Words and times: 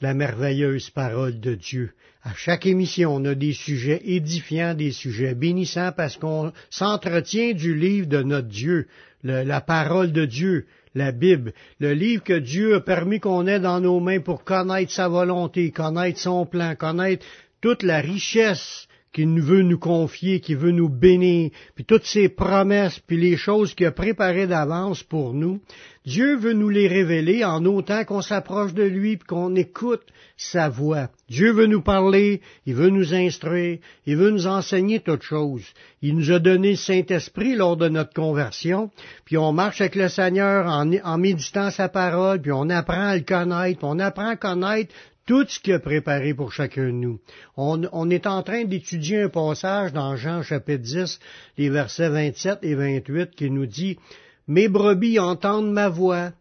la 0.00 0.14
merveilleuse 0.14 0.90
parole 0.90 1.40
de 1.40 1.54
Dieu. 1.54 1.92
À 2.22 2.32
chaque 2.34 2.66
émission, 2.66 3.14
on 3.14 3.24
a 3.26 3.34
des 3.34 3.52
sujets 3.52 4.00
édifiants, 4.04 4.74
des 4.74 4.92
sujets 4.92 5.34
bénissants 5.34 5.92
parce 5.94 6.16
qu'on 6.16 6.52
s'entretient 6.70 7.52
du 7.52 7.74
livre 7.74 8.06
de 8.06 8.22
notre 8.22 8.48
Dieu, 8.48 8.86
la 9.22 9.60
parole 9.60 10.12
de 10.12 10.24
Dieu, 10.24 10.66
la 10.94 11.12
Bible, 11.12 11.52
le 11.80 11.92
livre 11.92 12.22
que 12.22 12.38
Dieu 12.38 12.76
a 12.76 12.80
permis 12.80 13.20
qu'on 13.20 13.46
ait 13.46 13.60
dans 13.60 13.80
nos 13.80 14.00
mains 14.00 14.20
pour 14.20 14.44
connaître 14.44 14.92
sa 14.92 15.08
volonté, 15.08 15.70
connaître 15.70 16.18
son 16.18 16.46
plan, 16.46 16.74
connaître 16.76 17.26
toute 17.60 17.82
la 17.82 18.00
richesse 18.00 18.88
qu'il 19.14 19.40
veut 19.40 19.62
nous 19.62 19.78
confier, 19.78 20.40
qui 20.40 20.54
veut 20.54 20.72
nous 20.72 20.88
bénir, 20.88 21.50
puis 21.74 21.84
toutes 21.84 22.04
ses 22.04 22.28
promesses, 22.28 22.98
puis 22.98 23.16
les 23.16 23.36
choses 23.36 23.72
qu'il 23.72 23.86
a 23.86 23.92
préparées 23.92 24.48
d'avance 24.48 25.04
pour 25.04 25.32
nous, 25.32 25.60
Dieu 26.04 26.36
veut 26.36 26.52
nous 26.52 26.68
les 26.68 26.88
révéler 26.88 27.44
en 27.44 27.64
autant 27.64 28.04
qu'on 28.04 28.20
s'approche 28.20 28.74
de 28.74 28.82
lui, 28.82 29.16
puis 29.16 29.26
qu'on 29.26 29.54
écoute 29.54 30.02
sa 30.36 30.68
voix. 30.68 31.08
Dieu 31.30 31.52
veut 31.52 31.66
nous 31.66 31.80
parler, 31.80 32.42
il 32.66 32.74
veut 32.74 32.90
nous 32.90 33.14
instruire, 33.14 33.78
il 34.04 34.16
veut 34.16 34.30
nous 34.30 34.48
enseigner 34.48 34.98
toutes 34.98 35.22
choses. 35.22 35.64
Il 36.02 36.16
nous 36.16 36.32
a 36.32 36.40
donné 36.40 36.72
le 36.72 36.76
Saint-Esprit 36.76 37.54
lors 37.54 37.76
de 37.76 37.88
notre 37.88 38.12
conversion, 38.12 38.90
puis 39.24 39.38
on 39.38 39.52
marche 39.52 39.80
avec 39.80 39.94
le 39.94 40.08
Seigneur 40.08 40.66
en, 40.66 40.92
en 40.92 41.18
méditant 41.18 41.70
sa 41.70 41.88
parole, 41.88 42.42
puis 42.42 42.52
on 42.52 42.68
apprend 42.68 43.08
à 43.08 43.16
le 43.16 43.22
connaître, 43.22 43.78
puis 43.78 43.88
on 43.88 44.00
apprend 44.00 44.28
à 44.28 44.36
connaître 44.36 44.92
tout 45.26 45.46
ce 45.48 45.58
qu'il 45.58 45.74
a 45.74 45.78
préparé 45.78 46.34
pour 46.34 46.52
chacun 46.52 46.86
de 46.86 46.90
nous. 46.90 47.20
On, 47.56 48.10
est 48.10 48.26
en 48.26 48.42
train 48.42 48.64
d'étudier 48.64 49.22
un 49.22 49.28
passage 49.28 49.92
dans 49.92 50.16
Jean 50.16 50.42
chapitre 50.42 50.82
10, 50.82 51.20
les 51.58 51.70
versets 51.70 52.08
27 52.08 52.58
et 52.62 52.74
28, 52.74 53.30
qui 53.30 53.50
nous 53.50 53.66
dit, 53.66 53.98
Mes 54.46 54.68
brebis 54.68 55.18
entendent 55.18 55.72
ma 55.72 55.88
voix, 55.88 56.32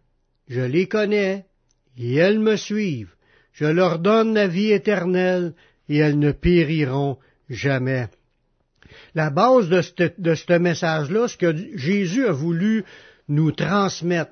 je 0.47 0.61
les 0.61 0.87
connais, 0.87 1.45
et 1.97 2.15
elles 2.15 2.39
me 2.39 2.55
suivent. 2.55 3.13
Je 3.53 3.65
leur 3.65 3.99
donne 3.99 4.33
la 4.33 4.47
vie 4.47 4.71
éternelle, 4.71 5.53
et 5.87 5.97
elles 5.97 6.19
ne 6.19 6.31
périront 6.31 7.17
jamais. 7.49 8.07
La 9.15 9.29
base 9.29 9.69
de 9.69 9.81
ce 10.35 10.57
message-là, 10.57 11.27
ce 11.27 11.37
que 11.37 11.55
Jésus 11.75 12.25
a 12.25 12.31
voulu 12.31 12.83
nous 13.27 13.51
transmettre, 13.51 14.31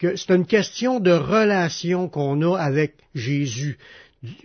c'est 0.00 0.30
une 0.30 0.46
question 0.46 1.00
de 1.00 1.10
relation 1.10 2.08
qu'on 2.08 2.40
a 2.42 2.58
avec 2.58 2.94
Jésus. 3.14 3.78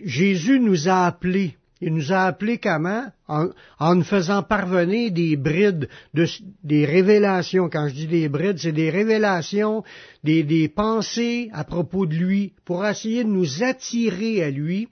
Jésus 0.04 0.60
nous 0.60 0.88
a 0.88 1.06
appelés. 1.06 1.56
Il 1.82 1.92
nous 1.92 2.10
a 2.12 2.24
appelés 2.24 2.56
comment? 2.58 3.04
En, 3.28 3.94
nous 3.94 4.02
faisant 4.02 4.42
parvenir 4.42 5.12
des 5.12 5.36
brides, 5.36 5.88
des 6.14 6.86
révélations. 6.86 7.68
Quand 7.68 7.88
je 7.88 7.94
dis 7.94 8.06
des 8.06 8.28
brides, 8.30 8.58
c'est 8.58 8.72
des 8.72 8.88
révélations, 8.88 9.84
des, 10.24 10.42
des 10.42 10.68
pensées 10.68 11.50
à 11.52 11.64
propos 11.64 12.06
de 12.06 12.14
lui, 12.14 12.54
pour 12.64 12.86
essayer 12.86 13.24
de 13.24 13.28
nous 13.28 13.62
attirer 13.62 14.42
à 14.42 14.50
lui. 14.50 14.88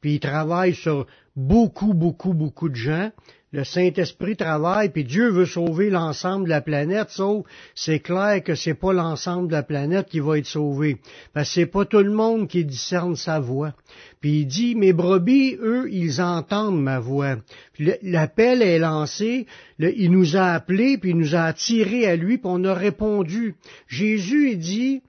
Puis 0.00 0.14
il 0.14 0.20
travaille 0.20 0.74
sur 0.74 1.06
beaucoup, 1.36 1.94
beaucoup, 1.94 2.34
beaucoup 2.34 2.68
de 2.68 2.74
gens 2.74 3.10
le 3.54 3.62
Saint-Esprit 3.62 4.34
travaille, 4.34 4.88
puis 4.88 5.04
Dieu 5.04 5.30
veut 5.30 5.46
sauver 5.46 5.88
l'ensemble 5.88 6.46
de 6.46 6.50
la 6.50 6.60
planète, 6.60 7.10
sauf 7.10 7.46
c'est 7.76 8.00
clair 8.00 8.42
que 8.42 8.56
c'est 8.56 8.74
pas 8.74 8.92
l'ensemble 8.92 9.46
de 9.46 9.52
la 9.52 9.62
planète 9.62 10.08
qui 10.08 10.18
va 10.18 10.38
être 10.38 10.46
sauvé. 10.46 10.96
Parce 11.32 11.50
que 11.50 11.54
c'est 11.54 11.66
pas 11.66 11.84
tout 11.84 12.02
le 12.02 12.10
monde 12.10 12.48
qui 12.48 12.64
discerne 12.64 13.14
sa 13.14 13.38
voix. 13.38 13.72
Puis 14.20 14.40
il 14.40 14.46
dit, 14.46 14.74
mes 14.74 14.92
brebis, 14.92 15.56
eux, 15.62 15.86
ils 15.88 16.20
entendent 16.20 16.82
ma 16.82 16.98
voix. 16.98 17.36
L'appel 18.02 18.60
est 18.60 18.80
lancé, 18.80 19.46
il 19.78 20.10
nous 20.10 20.36
a 20.36 20.46
appelés, 20.46 20.98
puis 20.98 21.10
il 21.10 21.18
nous 21.18 21.36
a 21.36 21.42
attirés 21.42 22.06
à 22.06 22.16
lui, 22.16 22.38
puis 22.38 22.50
on 22.52 22.64
a 22.64 22.74
répondu. 22.74 23.54
Jésus, 23.86 24.50
il 24.50 24.58
dit, 24.58 25.02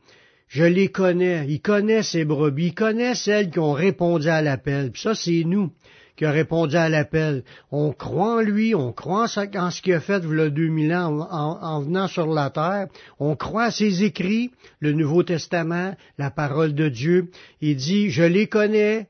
je 0.47 0.65
les 0.65 0.89
connais, 0.89 1.47
il 1.49 1.61
connaît 1.61 2.03
ses 2.03 2.25
brebis, 2.25 2.67
il 2.67 2.75
connaît 2.75 3.15
celles 3.15 3.49
qui 3.49 3.57
ont 3.57 3.73
répondu 3.73 4.27
à 4.27 4.43
l'appel. 4.43 4.91
Puis 4.91 5.01
ça, 5.01 5.15
c'est 5.15 5.43
nous 5.45 5.71
qui 6.15 6.25
a 6.25 6.31
répondu 6.31 6.75
à 6.75 6.89
l'appel. 6.89 7.43
On 7.71 7.91
croit 7.91 8.37
en 8.37 8.41
lui, 8.41 8.73
on 8.75 8.91
croit 8.93 9.23
en 9.23 9.27
ce 9.71 9.81
qu'il 9.81 9.93
a 9.93 9.99
fait 9.99 10.21
il 10.23 10.37
y 10.37 10.41
a 10.41 10.49
2000 10.49 10.93
ans 10.93 11.27
en, 11.29 11.81
venant 11.81 12.07
sur 12.07 12.27
la 12.27 12.49
terre. 12.49 12.87
On 13.19 13.35
croit 13.35 13.65
à 13.65 13.71
ses 13.71 14.03
écrits, 14.03 14.51
le 14.79 14.93
Nouveau 14.93 15.23
Testament, 15.23 15.95
la 16.17 16.31
parole 16.31 16.73
de 16.73 16.89
Dieu. 16.89 17.31
Il 17.61 17.75
dit, 17.75 18.09
je 18.09 18.23
les 18.23 18.47
connais 18.47 19.07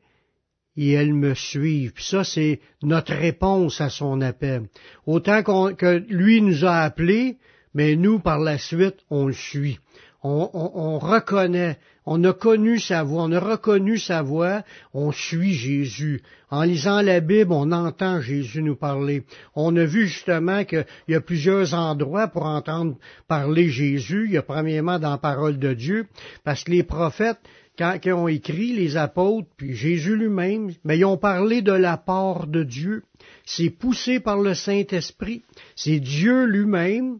et 0.77 0.91
elles 0.91 1.13
me 1.13 1.33
suivent. 1.33 1.93
Puis 1.93 2.05
ça, 2.05 2.23
c'est 2.23 2.59
notre 2.83 3.13
réponse 3.13 3.79
à 3.81 3.89
son 3.89 4.21
appel. 4.21 4.63
Autant 5.05 5.43
que 5.43 6.03
lui 6.09 6.41
nous 6.41 6.65
a 6.65 6.79
appelés, 6.79 7.37
mais 7.73 7.95
nous, 7.95 8.19
par 8.19 8.39
la 8.39 8.57
suite, 8.57 8.97
on 9.09 9.27
le 9.27 9.33
suit. 9.33 9.79
On 10.25 10.99
reconnaît 10.99 11.77
on 12.05 12.23
a 12.23 12.33
connu 12.33 12.79
sa 12.79 13.03
voix, 13.03 13.23
on 13.23 13.31
a 13.31 13.39
reconnu 13.39 13.97
sa 13.97 14.21
voix, 14.21 14.63
on 14.93 15.11
suit 15.11 15.53
Jésus. 15.53 16.21
En 16.51 16.61
lisant 16.61 17.01
la 17.01 17.19
Bible, 17.19 17.51
on 17.51 17.71
entend 17.71 18.21
Jésus 18.21 18.61
nous 18.61 18.75
parler. 18.75 19.23
On 19.55 19.75
a 19.75 19.85
vu 19.85 20.07
justement 20.07 20.63
qu'il 20.65 20.85
y 21.07 21.15
a 21.15 21.21
plusieurs 21.21 21.73
endroits 21.73 22.27
pour 22.27 22.45
entendre 22.45 22.95
parler 23.27 23.69
Jésus. 23.69 24.25
Il 24.25 24.33
y 24.33 24.37
a 24.37 24.43
premièrement 24.43 24.99
dans 24.99 25.11
la 25.11 25.17
parole 25.17 25.57
de 25.57 25.73
Dieu, 25.73 26.05
parce 26.43 26.63
que 26.63 26.71
les 26.71 26.83
prophètes, 26.83 27.39
quand 27.77 27.97
ils 28.05 28.13
ont 28.13 28.27
écrit, 28.27 28.73
les 28.73 28.97
apôtres, 28.97 29.49
puis 29.57 29.75
Jésus 29.75 30.15
lui-même, 30.15 30.71
mais 30.83 30.99
ils 30.99 31.05
ont 31.05 31.17
parlé 31.17 31.61
de 31.61 31.73
la 31.73 31.97
part 31.97 32.45
de 32.45 32.63
Dieu. 32.63 33.03
C'est 33.45 33.71
poussé 33.71 34.19
par 34.19 34.37
le 34.37 34.53
Saint-Esprit. 34.53 35.43
C'est 35.75 35.99
Dieu 35.99 36.45
lui-même 36.45 37.17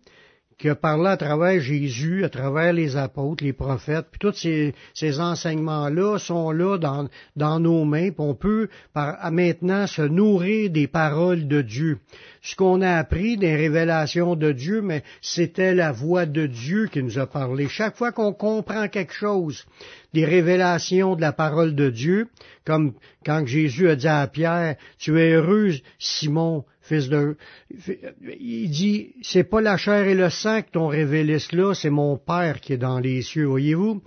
qui 0.57 0.69
a 0.69 0.75
parlé 0.75 1.07
à 1.07 1.17
travers 1.17 1.59
Jésus, 1.59 2.23
à 2.23 2.29
travers 2.29 2.71
les 2.71 2.95
apôtres, 2.95 3.43
les 3.43 3.53
prophètes, 3.53 4.07
puis 4.09 4.19
tous 4.19 4.33
ces, 4.33 5.19
enseignements-là 5.19 6.17
sont 6.17 6.51
là 6.51 6.77
dans, 6.77 7.59
nos 7.59 7.83
mains, 7.83 8.11
puis 8.11 8.19
on 8.19 8.35
peut 8.35 8.69
maintenant 8.93 9.85
se 9.85 10.01
nourrir 10.01 10.69
des 10.69 10.87
paroles 10.87 11.47
de 11.47 11.61
Dieu. 11.61 11.99
Ce 12.41 12.55
qu'on 12.55 12.81
a 12.81 12.95
appris 12.95 13.37
des 13.37 13.55
révélations 13.55 14.35
de 14.35 14.51
Dieu, 14.51 14.81
mais 14.81 15.03
c'était 15.21 15.75
la 15.75 15.91
voix 15.91 16.25
de 16.25 16.45
Dieu 16.45 16.87
qui 16.87 17.03
nous 17.03 17.19
a 17.19 17.27
parlé. 17.27 17.67
Chaque 17.67 17.97
fois 17.97 18.11
qu'on 18.11 18.33
comprend 18.33 18.87
quelque 18.87 19.13
chose, 19.13 19.65
des 20.13 20.25
révélations 20.25 21.15
de 21.15 21.21
la 21.21 21.33
parole 21.33 21.75
de 21.75 21.89
Dieu, 21.89 22.27
comme 22.65 22.93
quand 23.25 23.45
Jésus 23.45 23.89
a 23.89 23.95
dit 23.95 24.07
à 24.07 24.25
Pierre, 24.27 24.75
tu 24.97 25.19
es 25.19 25.31
heureux, 25.31 25.71
Simon, 25.99 26.63
Il 26.91 28.69
dit, 28.69 29.13
c'est 29.21 29.43
pas 29.43 29.61
la 29.61 29.77
chair 29.77 30.05
et 30.07 30.15
le 30.15 30.29
sang 30.29 30.61
qui 30.61 30.71
t'ont 30.71 30.87
révélé 30.87 31.39
cela, 31.39 31.73
c'est 31.73 31.89
mon 31.89 32.17
Père 32.17 32.59
qui 32.61 32.73
est 32.73 32.77
dans 32.77 32.99
les 32.99 33.21
cieux, 33.21 33.45
voyez-vous. 33.45 34.01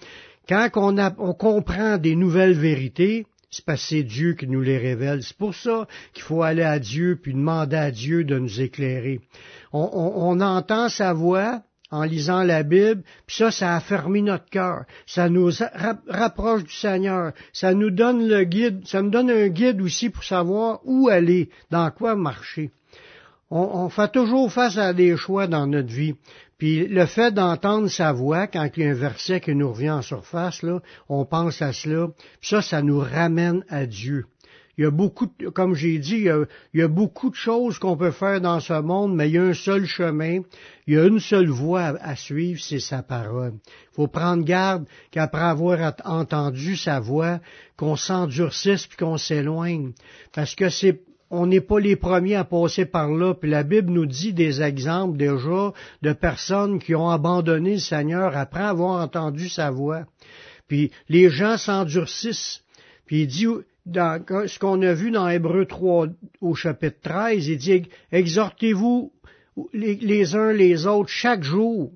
Quand 0.48 0.68
on, 0.76 1.34
comprend 1.34 1.98
des 1.98 2.16
nouvelles 2.16 2.54
vérités, 2.54 3.26
c'est 3.50 3.64
parce 3.64 3.82
que 3.82 3.88
c'est 3.88 4.02
Dieu 4.02 4.34
qui 4.34 4.46
nous 4.46 4.62
les 4.62 4.78
révèle. 4.78 5.22
C'est 5.22 5.36
pour 5.36 5.54
ça 5.54 5.86
qu'il 6.14 6.22
faut 6.22 6.42
aller 6.42 6.62
à 6.62 6.78
Dieu 6.78 7.18
puis 7.20 7.34
demander 7.34 7.76
à 7.76 7.90
Dieu 7.90 8.24
de 8.24 8.38
nous 8.38 8.60
éclairer. 8.60 9.20
on 9.72 10.40
entend 10.40 10.88
sa 10.88 11.12
voix, 11.12 11.62
en 11.90 12.02
lisant 12.02 12.42
la 12.42 12.62
Bible, 12.62 13.02
puis 13.26 13.36
ça, 13.36 13.50
ça 13.50 13.76
affermit 13.76 14.22
notre 14.22 14.48
cœur, 14.50 14.84
ça 15.06 15.28
nous 15.28 15.50
rapproche 16.08 16.64
du 16.64 16.72
Seigneur, 16.72 17.32
ça 17.52 17.74
nous 17.74 17.90
donne 17.90 18.28
le 18.28 18.44
guide, 18.44 18.86
ça 18.86 19.02
nous 19.02 19.10
donne 19.10 19.30
un 19.30 19.48
guide 19.48 19.80
aussi 19.80 20.10
pour 20.10 20.24
savoir 20.24 20.80
où 20.84 21.08
aller, 21.08 21.48
dans 21.70 21.90
quoi 21.90 22.14
marcher. 22.14 22.70
On, 23.50 23.88
fait 23.88 24.12
toujours 24.12 24.52
face 24.52 24.76
à 24.76 24.92
des 24.92 25.16
choix 25.16 25.46
dans 25.46 25.66
notre 25.66 25.88
vie. 25.88 26.14
Puis 26.58 26.86
le 26.86 27.06
fait 27.06 27.32
d'entendre 27.32 27.88
sa 27.88 28.12
voix, 28.12 28.46
quand 28.46 28.68
il 28.76 28.82
y 28.82 28.86
a 28.86 28.90
un 28.90 28.94
verset 28.94 29.40
qui 29.40 29.54
nous 29.54 29.72
revient 29.72 29.90
en 29.90 30.02
surface, 30.02 30.62
là, 30.62 30.80
on 31.08 31.24
pense 31.24 31.62
à 31.62 31.72
cela, 31.72 32.08
puis 32.40 32.50
ça, 32.50 32.60
ça 32.60 32.82
nous 32.82 32.98
ramène 32.98 33.64
à 33.70 33.86
Dieu. 33.86 34.26
Il 34.78 34.84
y 34.84 34.86
a 34.86 34.92
beaucoup, 34.92 35.26
comme 35.54 35.74
j'ai 35.74 35.98
dit, 35.98 36.28
il 36.28 36.46
y, 36.74 36.82
a, 36.82 36.88
beaucoup 36.88 37.30
de 37.30 37.34
choses 37.34 37.80
qu'on 37.80 37.96
peut 37.96 38.12
faire 38.12 38.40
dans 38.40 38.60
ce 38.60 38.80
monde, 38.80 39.12
mais 39.12 39.28
il 39.28 39.34
y 39.34 39.38
a 39.38 39.42
un 39.42 39.52
seul 39.52 39.86
chemin, 39.86 40.42
il 40.86 40.94
y 40.94 40.98
a 40.98 41.04
une 41.04 41.18
seule 41.18 41.48
voie 41.48 41.96
à, 42.00 42.14
suivre, 42.14 42.60
c'est 42.62 42.78
sa 42.78 43.02
parole. 43.02 43.54
Il 43.66 43.96
faut 43.96 44.06
prendre 44.06 44.44
garde 44.44 44.86
qu'après 45.10 45.42
avoir 45.42 45.94
entendu 46.04 46.76
sa 46.76 47.00
voix, 47.00 47.40
qu'on 47.76 47.96
s'endurcisse 47.96 48.86
puis 48.86 48.96
qu'on 48.96 49.16
s'éloigne, 49.16 49.90
parce 50.32 50.54
que 50.54 50.68
c'est 50.68 51.02
on 51.30 51.46
n'est 51.46 51.60
pas 51.60 51.80
les 51.80 51.96
premiers 51.96 52.36
à 52.36 52.44
passer 52.44 52.86
par 52.86 53.08
là. 53.10 53.34
Puis 53.34 53.50
la 53.50 53.62
Bible 53.62 53.90
nous 53.90 54.06
dit 54.06 54.32
des 54.32 54.62
exemples 54.62 55.18
déjà 55.18 55.72
de 56.00 56.12
personnes 56.14 56.78
qui 56.78 56.94
ont 56.94 57.10
abandonné 57.10 57.72
le 57.72 57.80
Seigneur 57.80 58.34
après 58.34 58.62
avoir 58.62 59.02
entendu 59.02 59.50
sa 59.50 59.70
voix. 59.70 60.04
Puis 60.68 60.90
les 61.10 61.28
gens 61.28 61.58
s'endurcissent. 61.58 62.62
Puis 63.04 63.22
il 63.22 63.26
dit, 63.26 63.46
ce 63.94 64.58
qu'on 64.58 64.82
a 64.82 64.92
vu 64.92 65.10
dans 65.10 65.28
Hébreu 65.28 65.66
3 65.66 66.08
au 66.40 66.54
chapitre 66.54 66.98
13, 67.02 67.48
il 67.48 67.58
dit 67.58 67.88
exhortez-vous 68.12 69.12
les, 69.72 69.96
les 69.96 70.34
uns 70.34 70.52
les 70.52 70.86
autres 70.86 71.10
chaque 71.10 71.42
jour. 71.42 71.92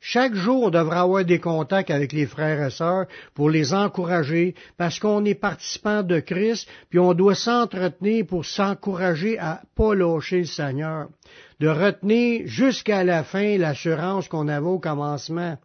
Chaque 0.00 0.34
jour, 0.34 0.64
on 0.64 0.70
devra 0.70 1.00
avoir 1.00 1.24
des 1.24 1.40
contacts 1.40 1.90
avec 1.90 2.12
les 2.12 2.26
frères 2.26 2.64
et 2.64 2.70
sœurs 2.70 3.06
pour 3.34 3.50
les 3.50 3.74
encourager, 3.74 4.54
parce 4.76 5.00
qu'on 5.00 5.24
est 5.24 5.34
participant 5.34 6.04
de 6.04 6.20
Christ, 6.20 6.68
puis 6.90 7.00
on 7.00 7.12
doit 7.12 7.34
s'entretenir 7.34 8.24
pour 8.24 8.44
s'encourager 8.44 9.36
à 9.38 9.62
pas 9.74 9.96
lâcher 9.96 10.38
le 10.38 10.44
Seigneur, 10.44 11.08
de 11.58 11.66
retenir 11.66 12.42
jusqu'à 12.46 13.02
la 13.02 13.24
fin 13.24 13.58
l'assurance 13.58 14.28
qu'on 14.28 14.46
avait 14.46 14.66
au 14.66 14.78
commencement. 14.78 15.58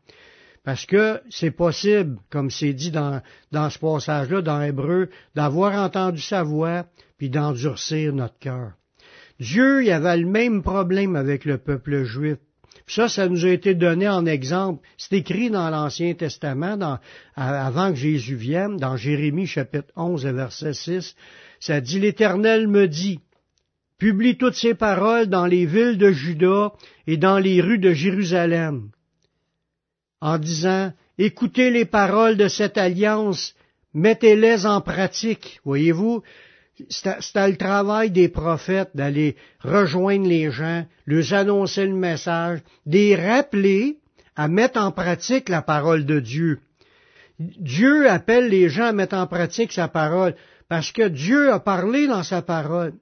Parce 0.63 0.85
que 0.85 1.19
c'est 1.29 1.51
possible, 1.51 2.19
comme 2.29 2.51
c'est 2.51 2.73
dit 2.73 2.91
dans, 2.91 3.21
dans 3.51 3.69
ce 3.69 3.79
passage-là, 3.79 4.41
dans 4.41 4.61
Hébreu, 4.61 5.09
d'avoir 5.33 5.73
entendu 5.73 6.21
sa 6.21 6.43
voix, 6.43 6.85
puis 7.17 7.29
d'endurcir 7.29 8.13
notre 8.13 8.37
cœur. 8.37 8.73
Dieu, 9.39 9.83
il 9.83 9.91
avait 9.91 10.17
le 10.17 10.27
même 10.27 10.61
problème 10.61 11.15
avec 11.15 11.45
le 11.45 11.57
peuple 11.57 12.03
juif. 12.03 12.37
Ça, 12.85 13.09
ça 13.09 13.27
nous 13.27 13.45
a 13.45 13.49
été 13.49 13.73
donné 13.73 14.07
en 14.07 14.25
exemple. 14.27 14.85
C'est 14.97 15.17
écrit 15.17 15.49
dans 15.49 15.69
l'Ancien 15.71 16.13
Testament, 16.13 16.99
avant 17.35 17.89
que 17.91 17.97
Jésus 17.97 18.35
vienne, 18.35 18.77
dans 18.77 18.97
Jérémie 18.97 19.47
chapitre 19.47 19.91
11, 19.95 20.25
verset 20.27 20.73
6. 20.73 21.15
Ça 21.59 21.81
dit, 21.81 21.99
l'Éternel 21.99 22.67
me 22.67 22.87
dit, 22.87 23.19
publie 23.97 24.37
toutes 24.37 24.55
ces 24.55 24.75
paroles 24.75 25.27
dans 25.27 25.47
les 25.47 25.65
villes 25.65 25.97
de 25.97 26.11
Juda 26.11 26.73
et 27.07 27.17
dans 27.17 27.39
les 27.39 27.61
rues 27.61 27.79
de 27.79 27.93
Jérusalem 27.93 28.91
en 30.21 30.37
disant, 30.37 30.93
écoutez 31.17 31.71
les 31.71 31.85
paroles 31.85 32.37
de 32.37 32.47
cette 32.47 32.77
alliance, 32.77 33.55
mettez-les 33.93 34.65
en 34.65 34.81
pratique. 34.81 35.59
Voyez-vous, 35.65 36.21
c'était 36.89 37.49
le 37.49 37.57
travail 37.57 38.11
des 38.11 38.29
prophètes 38.29 38.91
d'aller 38.95 39.35
rejoindre 39.59 40.27
les 40.27 40.51
gens, 40.51 40.85
leur 41.05 41.33
annoncer 41.33 41.85
le 41.85 41.95
message, 41.95 42.59
de 42.85 43.15
rappeler 43.15 43.97
à 44.35 44.47
mettre 44.47 44.79
en 44.79 44.91
pratique 44.91 45.49
la 45.49 45.61
parole 45.61 46.05
de 46.05 46.19
Dieu. 46.19 46.59
Dieu 47.39 48.09
appelle 48.09 48.47
les 48.49 48.69
gens 48.69 48.85
à 48.85 48.91
mettre 48.93 49.15
en 49.15 49.27
pratique 49.27 49.71
sa 49.71 49.87
parole 49.87 50.35
parce 50.69 50.91
que 50.91 51.07
Dieu 51.07 51.51
a 51.51 51.59
parlé 51.59 52.07
dans 52.07 52.23
sa 52.23 52.41
parole. 52.41 52.93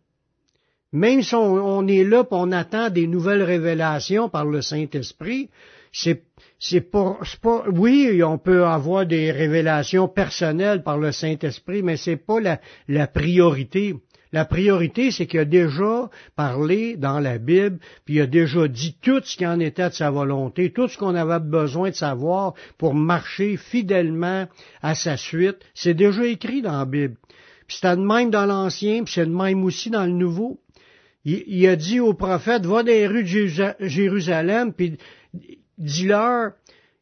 Même 0.92 1.22
si 1.22 1.36
on, 1.36 1.88
est 1.88 2.04
là, 2.04 2.24
pour 2.24 2.40
on 2.40 2.52
attend 2.52 2.90
des 2.90 3.06
nouvelles 3.06 3.44
révélations 3.44 4.28
par 4.28 4.46
le 4.46 4.62
Saint-Esprit, 4.62 5.50
c'est 5.92 6.24
c'est 6.62 6.82
pas, 6.82 7.18
pas, 7.42 7.64
oui, 7.72 8.22
on 8.22 8.38
peut 8.38 8.66
avoir 8.66 9.06
des 9.06 9.32
révélations 9.32 10.10
personnelles 10.10 10.84
par 10.84 10.98
le 10.98 11.14
Saint-Esprit, 11.14 11.84
mais 11.84 11.96
c'est 11.96 12.18
pas 12.18 12.42
la, 12.42 12.60
la 12.90 13.08
priorité. 13.08 13.96
La 14.32 14.46
priorité, 14.46 15.10
c'est 15.10 15.26
qu'il 15.26 15.40
a 15.40 15.46
déjà 15.46 16.10
parlé 16.36 16.98
dans 16.98 17.20
la 17.20 17.40
Bible, 17.40 17.80
puis 18.06 18.16
il 18.16 18.22
a 18.22 18.28
déjà 18.28 18.68
dit 18.68 18.96
tout 19.02 19.22
ce 19.24 19.38
qui 19.38 19.48
en 19.48 19.60
était 19.60 19.90
de 19.90 19.94
sa 19.94 20.12
volonté, 20.12 20.72
tout 20.72 20.88
ce 20.88 20.98
qu'on 20.98 21.16
avait 21.16 21.40
besoin 21.40 21.90
de 21.90 21.96
savoir 21.96 22.54
pour 22.78 22.94
marcher 22.94 23.58
fidèlement 23.58 24.48
à 24.84 24.94
sa 24.94 25.18
suite. 25.18 25.58
C'est 25.74 25.96
déjà 25.96 26.26
écrit 26.26 26.62
dans 26.62 26.78
la 26.78 26.86
Bible. 26.86 27.16
Puis 27.68 27.78
c'était 27.78 27.96
de 27.96 28.02
même 28.02 28.30
dans 28.30 28.46
l'Ancien, 28.46 29.04
puis 29.04 29.14
c'est 29.14 29.26
de 29.26 29.32
même 29.32 29.64
aussi 29.64 29.90
dans 29.90 30.06
le 30.06 30.12
Nouveau. 30.12 30.60
Il, 31.26 31.44
il, 31.48 31.68
a 31.68 31.76
dit 31.76 32.00
au 32.00 32.14
prophète, 32.14 32.66
va 32.66 32.84
dans 32.84 32.92
les 32.92 33.08
rues 33.08 33.24
de 33.24 33.88
Jérusalem, 33.88 34.74
puis 34.74 34.98
dis-leur, 35.80 36.52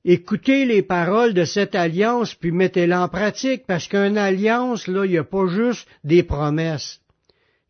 écoutez 0.05 0.65
les 0.65 0.81
paroles 0.81 1.33
de 1.33 1.43
cette 1.43 1.75
alliance, 1.75 2.33
puis 2.33 2.51
mettez-la 2.51 3.03
en 3.03 3.09
pratique, 3.09 3.65
parce 3.67 3.87
qu'une 3.87 4.17
alliance, 4.17 4.87
là, 4.87 5.05
il 5.05 5.11
n'y 5.11 5.17
a 5.17 5.23
pas 5.23 5.47
juste 5.47 5.87
des 6.03 6.23
promesses, 6.23 7.01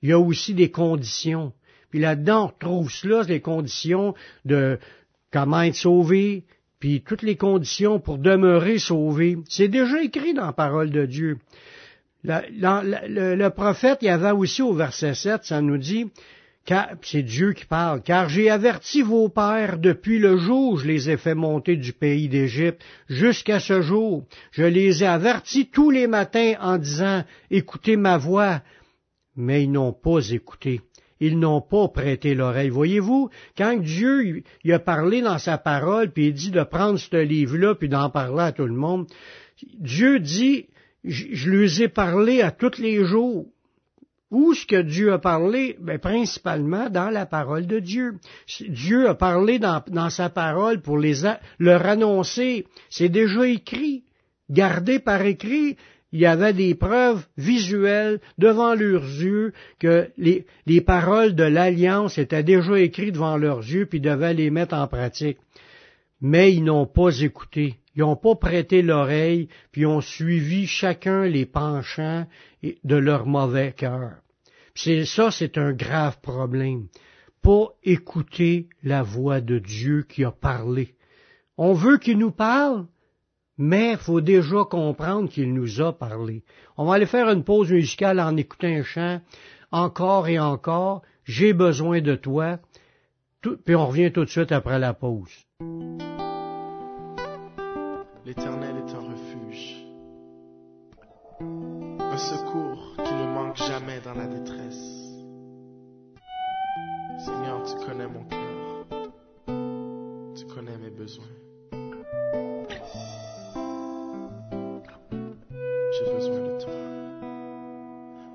il 0.02 0.10
y 0.10 0.14
a 0.14 0.20
aussi 0.20 0.54
des 0.54 0.70
conditions. 0.70 1.54
Puis 1.90 2.00
là-dedans, 2.00 2.44
on 2.44 2.48
retrouve 2.48 2.92
cela, 2.92 3.24
les 3.24 3.40
conditions 3.40 4.14
de 4.46 4.78
comment 5.32 5.62
être 5.62 5.76
sauvé, 5.76 6.44
puis 6.80 7.02
toutes 7.02 7.24
les 7.24 7.38
conditions 7.38 8.00
pour 8.00 8.18
demeurer 8.18 8.78
sauvé. 8.78 9.38
C'est 9.50 9.68
déjà 9.68 10.02
écrit 10.02 10.34
dans 10.34 10.46
la 10.46 10.54
parole 10.54 10.92
de 10.92 11.06
Dieu. 11.06 11.38
le, 12.24 13.36
le, 13.36 13.50
prophète, 13.50 14.00
il 14.02 14.06
y 14.06 14.10
avait 14.10 14.32
aussi 14.32 14.62
au 14.62 14.74
verset 14.74 15.16
7, 15.16 15.46
ça 15.46 15.62
nous 15.62 15.78
dit, 15.78 16.08
c'est 17.02 17.24
Dieu 17.24 17.54
qui 17.54 17.66
parle, 17.66 18.02
car 18.02 18.30
j'ai 18.30 18.50
averti 18.50 19.02
vos 19.02 19.30
pères 19.30 19.78
depuis 19.78 20.20
le 20.20 20.38
jour 20.38 20.74
où 20.74 20.78
je 20.78 20.88
les 20.88 21.10
ai 21.10 21.18
fait 21.18 21.36
monter 21.36 21.78
du 21.78 21.94
pays 21.94 22.28
d'Égypte 22.28 22.84
jusqu'à 23.08 23.60
ce 23.60 23.82
jour. 23.82 24.26
Je 24.52 24.64
les 24.64 25.04
ai 25.04 25.08
avertis 25.08 25.70
tous 25.70 25.92
les 25.92 26.08
matins 26.08 26.54
en 26.60 26.78
disant, 26.78 27.24
écoutez 27.52 27.96
ma 27.96 28.18
voix, 28.18 28.62
mais 29.36 29.64
ils 29.64 29.72
n'ont 29.72 29.94
pas 29.94 30.30
écouté. 30.32 30.82
Ils 31.20 31.40
n'ont 31.40 31.62
pas 31.62 31.88
prêté 31.88 32.36
l'oreille. 32.36 32.70
Voyez-vous, 32.70 33.30
quand 33.58 33.78
Dieu 33.78 34.44
a 34.70 34.80
parlé 34.80 35.22
dans 35.22 35.40
sa 35.40 35.58
parole, 35.58 36.12
puis 36.12 36.28
il 36.28 36.34
dit 36.34 36.52
de 36.52 36.64
prendre 36.64 37.00
ce 37.00 37.16
livre-là, 37.16 37.76
puis 37.76 37.90
d'en 37.90 38.10
parler 38.10 38.44
à 38.44 38.52
tout 38.52 38.68
le 38.68 38.76
monde, 38.76 39.08
Dieu 39.80 40.20
dit, 40.20 40.68
je, 41.04 41.50
lui 41.50 41.82
ai 41.82 41.88
parlé 41.88 42.42
à 42.42 42.52
tous 42.52 42.78
les 42.78 43.04
jours. 43.06 43.48
Où 44.30 44.54
ce 44.54 44.66
que 44.66 44.82
Dieu 44.82 45.14
a 45.14 45.20
parlé? 45.20 45.78
Ben, 45.80 46.00
principalement 46.00 46.90
dans 46.90 47.10
la 47.10 47.26
parole 47.26 47.66
de 47.66 47.80
Dieu. 47.80 48.16
Dieu 48.68 49.08
a 49.08 49.16
parlé 49.16 49.58
dans, 49.58 50.10
sa 50.10 50.30
parole 50.30 50.82
pour 50.82 50.98
les 50.98 51.22
leur 51.60 51.86
annoncer. 51.86 52.66
C'est 52.90 53.10
déjà 53.10 53.48
écrit. 53.48 54.04
Gardé 54.50 55.00
par 55.00 55.22
écrit, 55.24 55.76
il 56.14 56.22
y 56.22 56.26
avait 56.26 56.54
des 56.54 56.74
preuves 56.74 57.26
visuelles 57.38 58.20
devant 58.38 58.76
leurs 58.76 59.04
yeux 59.04 59.54
que 59.80 60.10
les, 60.18 60.46
les 60.66 60.80
paroles 60.80 61.36
de 61.36 61.44
l'alliance 61.44 62.18
étaient 62.18 62.44
déjà 62.44 62.80
écrites 62.80 63.14
devant 63.14 63.36
leurs 63.36 63.60
yeux 63.60 63.86
puis 63.86 64.00
devaient 64.00 64.34
les 64.34 64.50
mettre 64.50 64.76
en 64.76 64.88
pratique. 64.88 65.38
Mais 66.22 66.54
ils 66.54 66.64
n'ont 66.64 66.88
pas 66.88 67.20
écouté. 67.22 67.80
Ils 67.96 68.02
n'ont 68.02 68.16
pas 68.16 68.36
prêté 68.36 68.82
l'oreille, 68.82 69.50
puis 69.72 69.86
ont 69.86 70.02
suivi 70.02 70.68
chacun 70.68 71.26
les 71.26 71.46
penchants 71.46 72.28
de 72.62 72.96
leur 72.96 73.26
mauvais 73.26 73.74
cœur. 73.74 74.18
C'est 74.76 75.06
ça, 75.06 75.32
c'est 75.32 75.58
un 75.58 75.74
grave 75.74 76.20
problème. 76.22 76.88
Pas 77.42 77.70
écouter 77.84 78.70
la 78.84 79.02
voix 79.02 79.42
de 79.42 79.58
Dieu 79.58 80.06
qui 80.08 80.24
a 80.24 80.32
parlé. 80.32 80.96
On 81.58 81.74
veut 81.74 81.98
qu'il 81.98 82.20
nous 82.20 82.32
parle, 82.32 82.86
mais 83.58 83.98
faut 83.98 84.22
déjà 84.22 84.64
comprendre 84.70 85.30
qu'il 85.30 85.54
nous 85.54 85.82
a 85.82 85.98
parlé. 85.98 86.44
On 86.78 86.86
va 86.86 86.94
aller 86.94 87.08
faire 87.08 87.30
une 87.30 87.44
pause 87.44 87.72
musicale 87.72 88.20
en 88.20 88.38
écoutant 88.38 88.68
un 88.68 88.84
chant, 88.84 89.22
encore 89.72 90.28
et 90.28 90.38
encore, 90.38 91.02
j'ai 91.24 91.54
besoin 91.54 92.02
de 92.02 92.16
toi, 92.16 92.60
puis 93.56 93.76
on 93.76 93.88
revient 93.88 94.12
tout 94.12 94.26
de 94.26 94.30
suite 94.30 94.52
après 94.52 94.80
la 94.80 94.94
pause. 94.94 95.46
L'Éternel 98.26 98.76
est 98.86 98.94
un 98.94 99.00
refuge, 99.00 99.86
un 101.40 102.18
secours 102.18 102.96
qui 102.98 103.14
ne 103.14 103.34
manque 103.34 103.56
jamais 103.56 104.02
dans 104.02 104.14
la 104.14 104.28
détresse. 104.28 105.08
Seigneur, 107.20 107.64
tu 107.64 107.86
connais 107.86 108.08
mon 108.08 108.26
cœur, 108.26 108.86
tu 110.36 110.46
connais 110.54 110.78
mes 110.78 110.90
besoins. 110.90 111.26
J'ai 115.92 116.14
besoin 116.14 116.40
de 116.40 116.62
toi. 116.62 116.74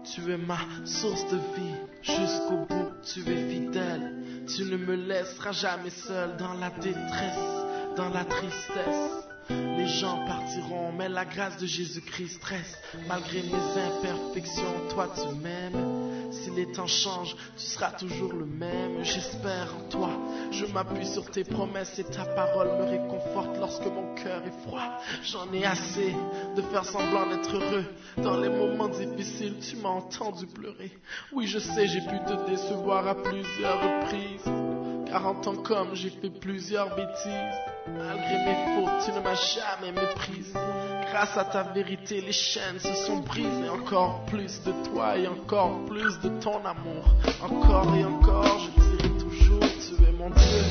Tu 0.05 0.33
es 0.33 0.39
ma 0.39 0.59
source 0.85 1.27
de 1.31 1.37
vie 1.55 1.77
jusqu'au 2.03 2.67
bout, 2.69 2.93
tu 3.03 3.21
es 3.21 3.49
fidèle. 3.51 4.22
Tu 4.47 4.65
ne 4.65 4.77
me 4.77 4.95
laisseras 4.95 5.53
jamais 5.53 5.91
seul 5.91 6.37
dans 6.37 6.55
la 6.55 6.71
détresse, 6.71 7.97
dans 7.97 8.09
la 8.09 8.25
tristesse. 8.25 9.32
Les 9.51 9.89
gens 9.89 10.25
partiront, 10.27 10.93
mais 10.93 11.09
la 11.09 11.25
grâce 11.25 11.57
de 11.59 11.67
Jésus-Christ 11.67 12.43
reste. 12.45 12.79
Malgré 13.09 13.43
mes 13.43 13.81
imperfections, 13.81 14.89
toi 14.91 15.09
tu 15.15 15.35
m'aimes. 15.37 16.31
Si 16.33 16.51
les 16.51 16.73
temps 16.73 16.87
changent, 16.87 17.37
tu 17.57 17.65
seras 17.65 17.93
toujours 17.93 18.33
le 18.33 18.47
même. 18.47 19.05
J'espère 19.05 19.75
en 19.77 19.89
toi. 19.91 20.11
Je 20.51 20.67
m'appuie 20.67 21.07
sur 21.07 21.31
tes 21.31 21.45
promesses 21.45 21.99
et 21.99 22.05
ta 22.05 22.25
parole 22.25 22.69
me 22.79 22.85
réconforte 22.85 23.57
lorsque 23.59 23.87
mon 23.87 24.15
cœur 24.15 24.43
est 24.47 24.67
froid. 24.67 24.99
J'en 25.23 25.53
ai 25.53 25.65
assez 25.65 26.15
de 26.57 26.63
faire 26.63 26.85
semblant 26.85 27.29
d'être 27.29 27.55
heureux. 27.55 27.85
Dans 28.19 28.39
les 28.39 28.49
moments 28.49 28.89
difficiles, 28.89 29.57
tu 29.61 29.77
m'as 29.77 29.91
entendu 29.91 30.47
pleurer. 30.47 30.93
Oui, 31.33 31.47
je 31.47 31.59
sais, 31.59 31.87
j'ai 31.87 32.01
pu 32.01 32.19
te 32.27 32.51
décevoir 32.51 33.07
à 33.07 33.15
plusieurs 33.15 33.81
reprises. 33.81 34.82
Car 35.13 35.27
en 35.27 35.35
tant 35.35 35.57
qu'homme, 35.57 35.91
j'ai 35.93 36.09
fait 36.09 36.31
plusieurs 36.31 36.89
bêtises. 36.97 37.59
Malgré 37.87 38.35
mes 38.47 38.57
fautes, 38.75 39.05
tu 39.05 39.13
ne 39.13 39.21
m'as 39.21 39.35
jamais 39.35 39.93
méprisé. 39.93 40.55
Grâce 41.11 41.37
à 41.37 41.45
ta 41.45 41.65
vérité, 41.65 42.23
les 42.23 42.33
chaînes 42.33 42.79
se 42.79 42.95
sont 43.07 43.19
brisées. 43.19 43.69
Encore 43.69 44.25
plus 44.25 44.63
de 44.63 44.73
toi 44.89 45.19
et 45.19 45.27
encore 45.27 45.85
plus 45.85 46.19
de 46.21 46.31
ton 46.41 46.65
amour. 46.65 47.05
Encore 47.43 47.95
et 47.95 48.07
encore, 48.07 48.59
je 48.59 48.81
dirai 48.81 49.11
toujours, 49.19 49.61
tu 49.61 50.03
es 50.03 50.13
mon 50.13 50.31
Dieu. 50.31 50.65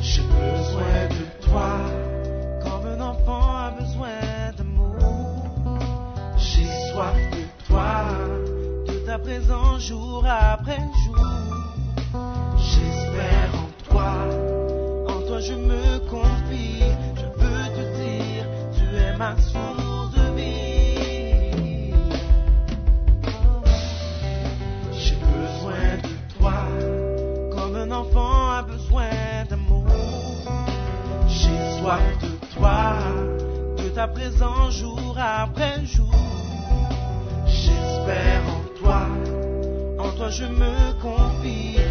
J'ai 0.00 0.22
besoin 0.22 1.08
de 1.10 1.44
toi, 1.44 1.80
comme 2.62 2.86
un 2.86 3.00
enfant 3.02 3.56
a 3.56 3.70
besoin 3.78 4.52
d'amour. 4.56 5.78
J'ai 6.38 6.64
soif 6.90 7.14
de 7.30 7.66
toi, 7.68 8.04
de 8.86 9.04
ta 9.04 9.18
présence 9.18 9.82
jour 9.82 10.24
après 10.26 10.78
jour. 11.04 11.13
Je 15.46 15.54
me 15.54 15.98
confie. 16.08 16.82
Je 17.16 17.26
veux 17.40 17.66
te 17.76 17.84
dire, 18.00 18.44
tu 18.76 18.96
es 18.96 19.16
ma 19.16 19.36
source 19.36 20.10
de 20.16 20.36
vie. 20.36 21.92
J'ai 24.92 25.16
besoin 25.16 25.86
de 26.02 26.38
toi, 26.38 26.58
comme 27.54 27.76
un 27.76 27.90
enfant 27.90 28.50
a 28.52 28.62
besoin 28.62 29.10
d'amour. 29.48 29.86
J'ai 31.28 31.78
soif 31.78 32.18
de 32.22 32.56
toi, 32.56 32.96
de 33.76 33.88
ta 33.90 34.08
présence 34.08 34.74
jour 34.74 35.16
après 35.18 35.84
jour. 35.84 36.14
J'espère 37.46 38.42
en 38.56 38.78
toi, 38.80 39.02
en 39.98 40.10
toi 40.16 40.30
je 40.30 40.44
me 40.44 40.92
confie. 41.02 41.83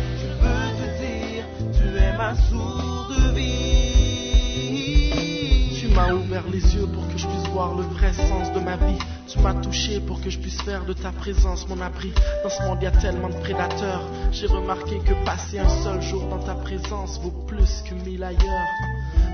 Tu 5.78 5.88
m'as 5.90 6.14
ouvert 6.14 6.44
les 6.50 6.76
yeux 6.76 6.88
pour 6.88 7.06
que 7.10 7.18
je 7.18 7.28
puisse 7.28 7.48
voir 7.50 7.76
le 7.76 7.84
vrai 7.84 8.14
sens 8.14 8.54
de 8.54 8.60
ma 8.60 8.78
vie. 8.78 8.98
Tu 9.28 9.40
m'as 9.40 9.54
touché 9.56 10.00
pour 10.00 10.22
que 10.22 10.30
je 10.30 10.40
puisse 10.40 10.62
faire 10.62 10.86
de 10.86 10.94
ta 10.94 11.12
présence 11.12 11.68
mon 11.68 11.82
abri. 11.82 12.14
Dans 12.44 12.50
ce 12.50 12.64
monde, 12.64 12.78
il 12.82 12.86
y 12.86 12.88
a 12.88 12.92
tellement 12.92 13.28
de 13.28 13.36
prédateurs. 13.36 14.04
J'ai 14.32 14.48
remarqué 14.48 15.00
que 15.00 15.14
passer 15.26 15.60
un 15.60 15.68
seul 15.84 16.02
jour 16.02 16.28
dans 16.30 16.40
ta 16.40 16.56
présence 16.56 17.20
vaut 17.20 17.44
plus 17.46 17.84
que 17.88 17.94
mille 17.94 18.24
ailleurs. 18.24 18.70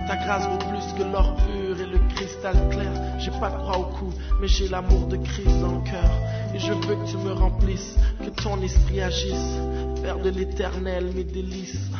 Ta 0.08 0.16
grâce 0.16 0.48
vaut 0.50 0.58
plus 0.58 0.94
que 0.98 1.04
l'or 1.04 1.36
pur 1.36 1.80
et 1.80 1.86
le 1.86 2.00
cristal 2.16 2.56
clair. 2.70 2.92
J'ai 3.20 3.32
pas 3.40 3.52
de 3.52 3.58
croix 3.58 3.78
au 3.78 3.86
cou, 3.86 4.12
mais 4.42 4.48
j'ai 4.48 4.68
l'amour 4.68 5.06
de 5.08 5.18
Christ 5.18 5.60
dans 5.62 5.74
le 5.74 5.82
cœur. 5.82 6.12
Et 6.56 6.60
je 6.60 6.74
veux 6.74 6.96
que 6.96 7.08
tu 7.08 7.18
me 7.18 7.34
remplisses, 7.34 7.96
que 8.20 8.32
ton 8.42 8.60
esprit 8.64 9.02
agisse. 9.02 9.60
Faire 10.02 10.18
de 10.18 10.30
l'éternel 10.30 11.12
mes 11.14 11.24
délices. 11.24 11.92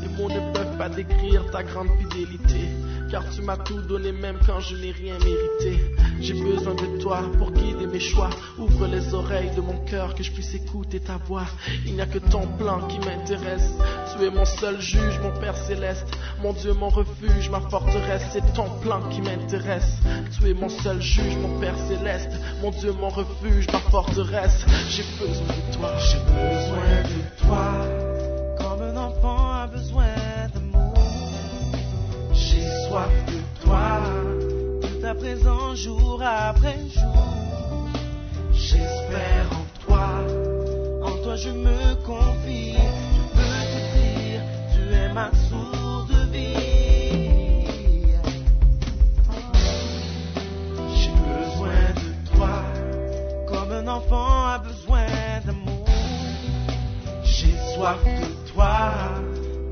Les 0.00 0.08
mots 0.08 0.28
ne 0.28 0.52
peuvent 0.52 0.76
pas 0.76 0.88
décrire 0.88 1.50
ta 1.50 1.62
grande 1.62 1.88
fidélité. 1.98 2.68
Car 3.10 3.22
tu 3.30 3.42
m'as 3.42 3.56
tout 3.56 3.80
donné 3.82 4.10
même 4.10 4.38
quand 4.46 4.58
je 4.60 4.74
n'ai 4.76 4.90
rien 4.90 5.14
mérité. 5.18 5.80
J'ai 6.20 6.34
besoin 6.34 6.74
de 6.74 6.98
toi 7.00 7.22
pour 7.38 7.52
guider 7.52 7.86
mes 7.86 8.00
choix. 8.00 8.30
Ouvre 8.58 8.86
les 8.86 9.14
oreilles 9.14 9.54
de 9.54 9.60
mon 9.60 9.78
cœur 9.84 10.14
que 10.14 10.22
je 10.22 10.32
puisse 10.32 10.54
écouter 10.54 11.00
ta 11.00 11.16
voix. 11.16 11.46
Il 11.86 11.94
n'y 11.94 12.00
a 12.00 12.06
que 12.06 12.18
ton 12.18 12.46
plan 12.58 12.80
qui 12.88 12.98
m'intéresse. 12.98 13.70
Tu 14.12 14.24
es 14.24 14.30
mon 14.30 14.44
seul 14.44 14.80
juge, 14.80 15.20
mon 15.22 15.30
Père 15.38 15.56
céleste. 15.56 16.06
Mon 16.42 16.52
Dieu, 16.52 16.72
mon 16.72 16.88
refuge, 16.88 17.48
ma 17.50 17.60
forteresse. 17.60 18.24
C'est 18.32 18.52
ton 18.54 18.68
plan 18.80 19.08
qui 19.08 19.20
m'intéresse. 19.20 19.98
Tu 20.36 20.50
es 20.50 20.54
mon 20.54 20.68
seul 20.68 21.00
juge, 21.00 21.36
mon 21.36 21.60
Père 21.60 21.78
céleste. 21.86 22.32
Mon 22.60 22.70
Dieu, 22.70 22.92
mon 22.92 23.08
refuge, 23.08 23.66
ma 23.72 23.78
forteresse. 23.78 24.64
J'ai 24.88 25.04
besoin 25.20 25.46
de 25.46 25.76
toi, 25.76 25.92
j'ai 25.98 26.18
besoin 26.18 27.02
de 27.02 27.46
toi. 27.46 28.05
Jour 35.76 36.22
après 36.22 36.78
jour. 36.88 37.88
J'espère 38.52 39.46
en 39.52 39.66
toi, 39.84 40.08
en 41.02 41.22
toi 41.22 41.36
je 41.36 41.50
me 41.50 41.94
confie. 42.04 42.74
Je 42.74 43.22
veux 43.36 43.64
te 43.72 43.80
dire, 43.96 44.42
tu 44.72 44.94
es 44.94 45.12
ma 45.12 45.30
source 45.48 46.08
de 46.08 46.22
vie. 46.32 47.66
J'ai 50.96 51.10
besoin 51.10 51.84
de 51.94 52.08
toi, 52.34 52.56
comme 53.46 53.72
un 53.72 53.86
enfant 53.88 54.46
a 54.46 54.58
besoin 54.58 55.06
d'amour. 55.44 55.86
J'ai 57.22 57.54
soif 57.74 58.02
de 58.04 58.52
toi, 58.52 58.92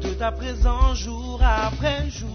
de 0.03 0.11
ta 0.11 0.31
présence 0.33 0.99
jour 0.99 1.41
après 1.43 2.11
jour. 2.11 2.34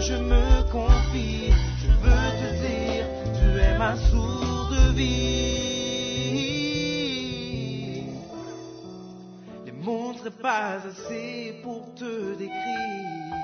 Je 0.00 0.14
me 0.14 0.62
confie. 0.70 1.52
Je 1.82 1.88
veux 2.02 2.30
te 2.40 2.48
dire, 2.64 3.06
tu 3.38 3.46
es 3.60 3.76
ma 3.78 3.96
source 3.96 4.70
de 4.70 4.92
vie. 4.94 5.80
Les 9.66 9.72
mots 9.72 10.14
ne 10.24 10.30
pas 10.30 10.78
assez 10.88 11.60
pour 11.62 11.94
te 11.94 12.34
décrire. 12.34 13.34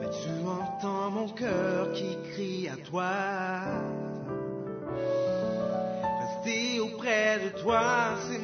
Mais 0.00 0.10
tu 0.22 0.30
entends 0.46 1.10
mon 1.10 1.28
cœur 1.28 1.92
qui 1.92 2.16
crie 2.32 2.68
à 2.68 2.76
toi. 2.76 3.12
Rester 6.20 6.80
auprès 6.80 7.38
de 7.44 7.48
toi, 7.62 8.16
c'est 8.28 8.39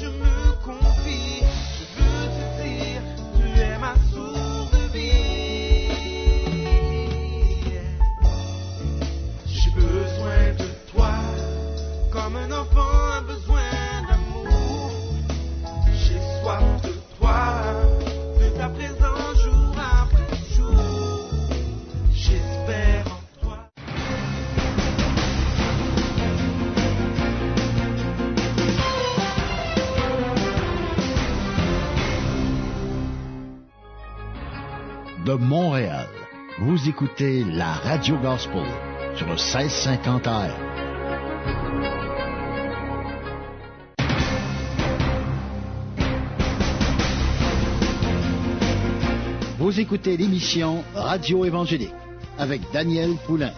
je 0.00 0.06
me 0.06 0.52
confie. 0.64 1.42
Je 1.78 1.84
veux 1.96 2.26
te 2.36 2.44
dire, 2.62 3.02
tu 3.36 3.46
es 3.60 3.78
ma 3.78 3.94
source 4.12 4.70
de 4.72 4.84
vie. 4.92 5.88
J'ai 9.46 9.70
besoin 9.70 10.52
de 10.58 10.68
toi, 10.90 11.12
comme 12.12 12.36
un 12.36 12.50
enfant 12.52 13.05
écoutez 36.96 37.44
la 37.44 37.74
Radio 37.74 38.16
Gospel 38.16 38.64
sur 39.16 39.26
le 39.26 39.34
1650 39.34 40.26
AM. 40.26 40.50
Vous 49.58 49.78
écoutez 49.78 50.16
l'émission 50.16 50.82
Radio 50.94 51.44
Évangélique 51.44 51.92
avec 52.38 52.62
Daniel 52.72 53.10
Poulain. 53.26 53.52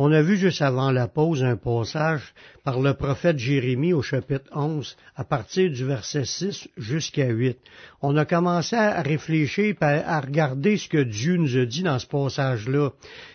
On 0.00 0.12
a 0.12 0.22
vu 0.22 0.36
juste 0.36 0.62
avant 0.62 0.92
la 0.92 1.08
pause 1.08 1.42
un 1.42 1.56
passage 1.56 2.32
par 2.62 2.78
le 2.78 2.94
prophète 2.94 3.36
Jérémie 3.36 3.92
au 3.92 4.00
chapitre 4.00 4.48
11, 4.54 4.96
à 5.16 5.24
partir 5.24 5.72
du 5.72 5.84
verset 5.84 6.24
6 6.24 6.68
jusqu'à 6.76 7.26
8. 7.26 7.58
On 8.00 8.16
a 8.16 8.24
commencé 8.24 8.76
à 8.76 9.02
réfléchir, 9.02 9.74
à 9.80 10.20
regarder 10.20 10.76
ce 10.76 10.88
que 10.88 11.02
Dieu 11.02 11.34
nous 11.34 11.56
a 11.56 11.64
dit 11.64 11.82
dans 11.82 11.98
ce 11.98 12.06
passage-là. 12.06 12.90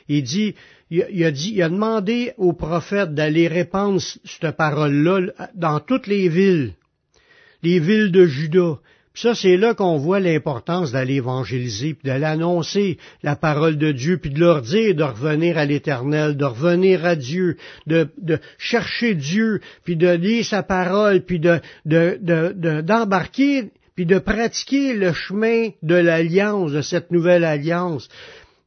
Il 0.07 0.23
dit, 0.23 0.55
il 0.89 1.25
a, 1.25 1.31
dit, 1.31 1.51
il 1.53 1.61
a 1.61 1.67
demandé 1.67 2.31
au 2.37 2.53
prophète 2.53 3.13
d'aller 3.13 3.49
répandre 3.49 3.99
cette 3.99 4.55
parole-là 4.55 5.33
dans 5.55 5.81
toutes 5.81 6.07
les 6.07 6.29
villes, 6.29 6.75
les 7.61 7.79
villes 7.79 8.13
de 8.13 8.25
Juda. 8.25 8.79
Puis 9.13 9.21
ça, 9.21 9.35
c'est 9.35 9.57
là 9.57 9.75
qu'on 9.75 9.97
voit 9.97 10.19
l'importance 10.19 10.91
d'aller 10.91 11.15
évangéliser, 11.15 11.93
puis 11.93 12.07
d'aller 12.07 12.25
annoncer 12.25 12.97
la 13.21 13.35
parole 13.35 13.77
de 13.77 13.91
Dieu, 13.91 14.17
puis 14.17 14.31
de 14.31 14.39
leur 14.39 14.63
dire 14.63 14.95
de 14.95 15.03
revenir 15.03 15.55
à 15.59 15.65
l'Éternel, 15.65 16.35
de 16.35 16.45
revenir 16.45 17.05
à 17.05 17.15
Dieu, 17.15 17.57
de, 17.85 18.09
chercher 18.57 19.13
Dieu, 19.13 19.61
puis 19.83 19.95
de 19.95 20.09
lire 20.09 20.43
sa 20.43 20.63
parole, 20.63 21.21
puis 21.21 21.39
de, 21.39 21.59
de, 21.85 22.81
d'embarquer, 22.81 23.69
puis 23.95 24.07
de 24.07 24.17
pratiquer 24.17 24.95
le 24.95 25.13
chemin 25.13 25.69
de 25.83 25.95
l'alliance, 25.95 26.71
de 26.71 26.81
cette 26.81 27.11
nouvelle 27.11 27.43
alliance. 27.43 28.09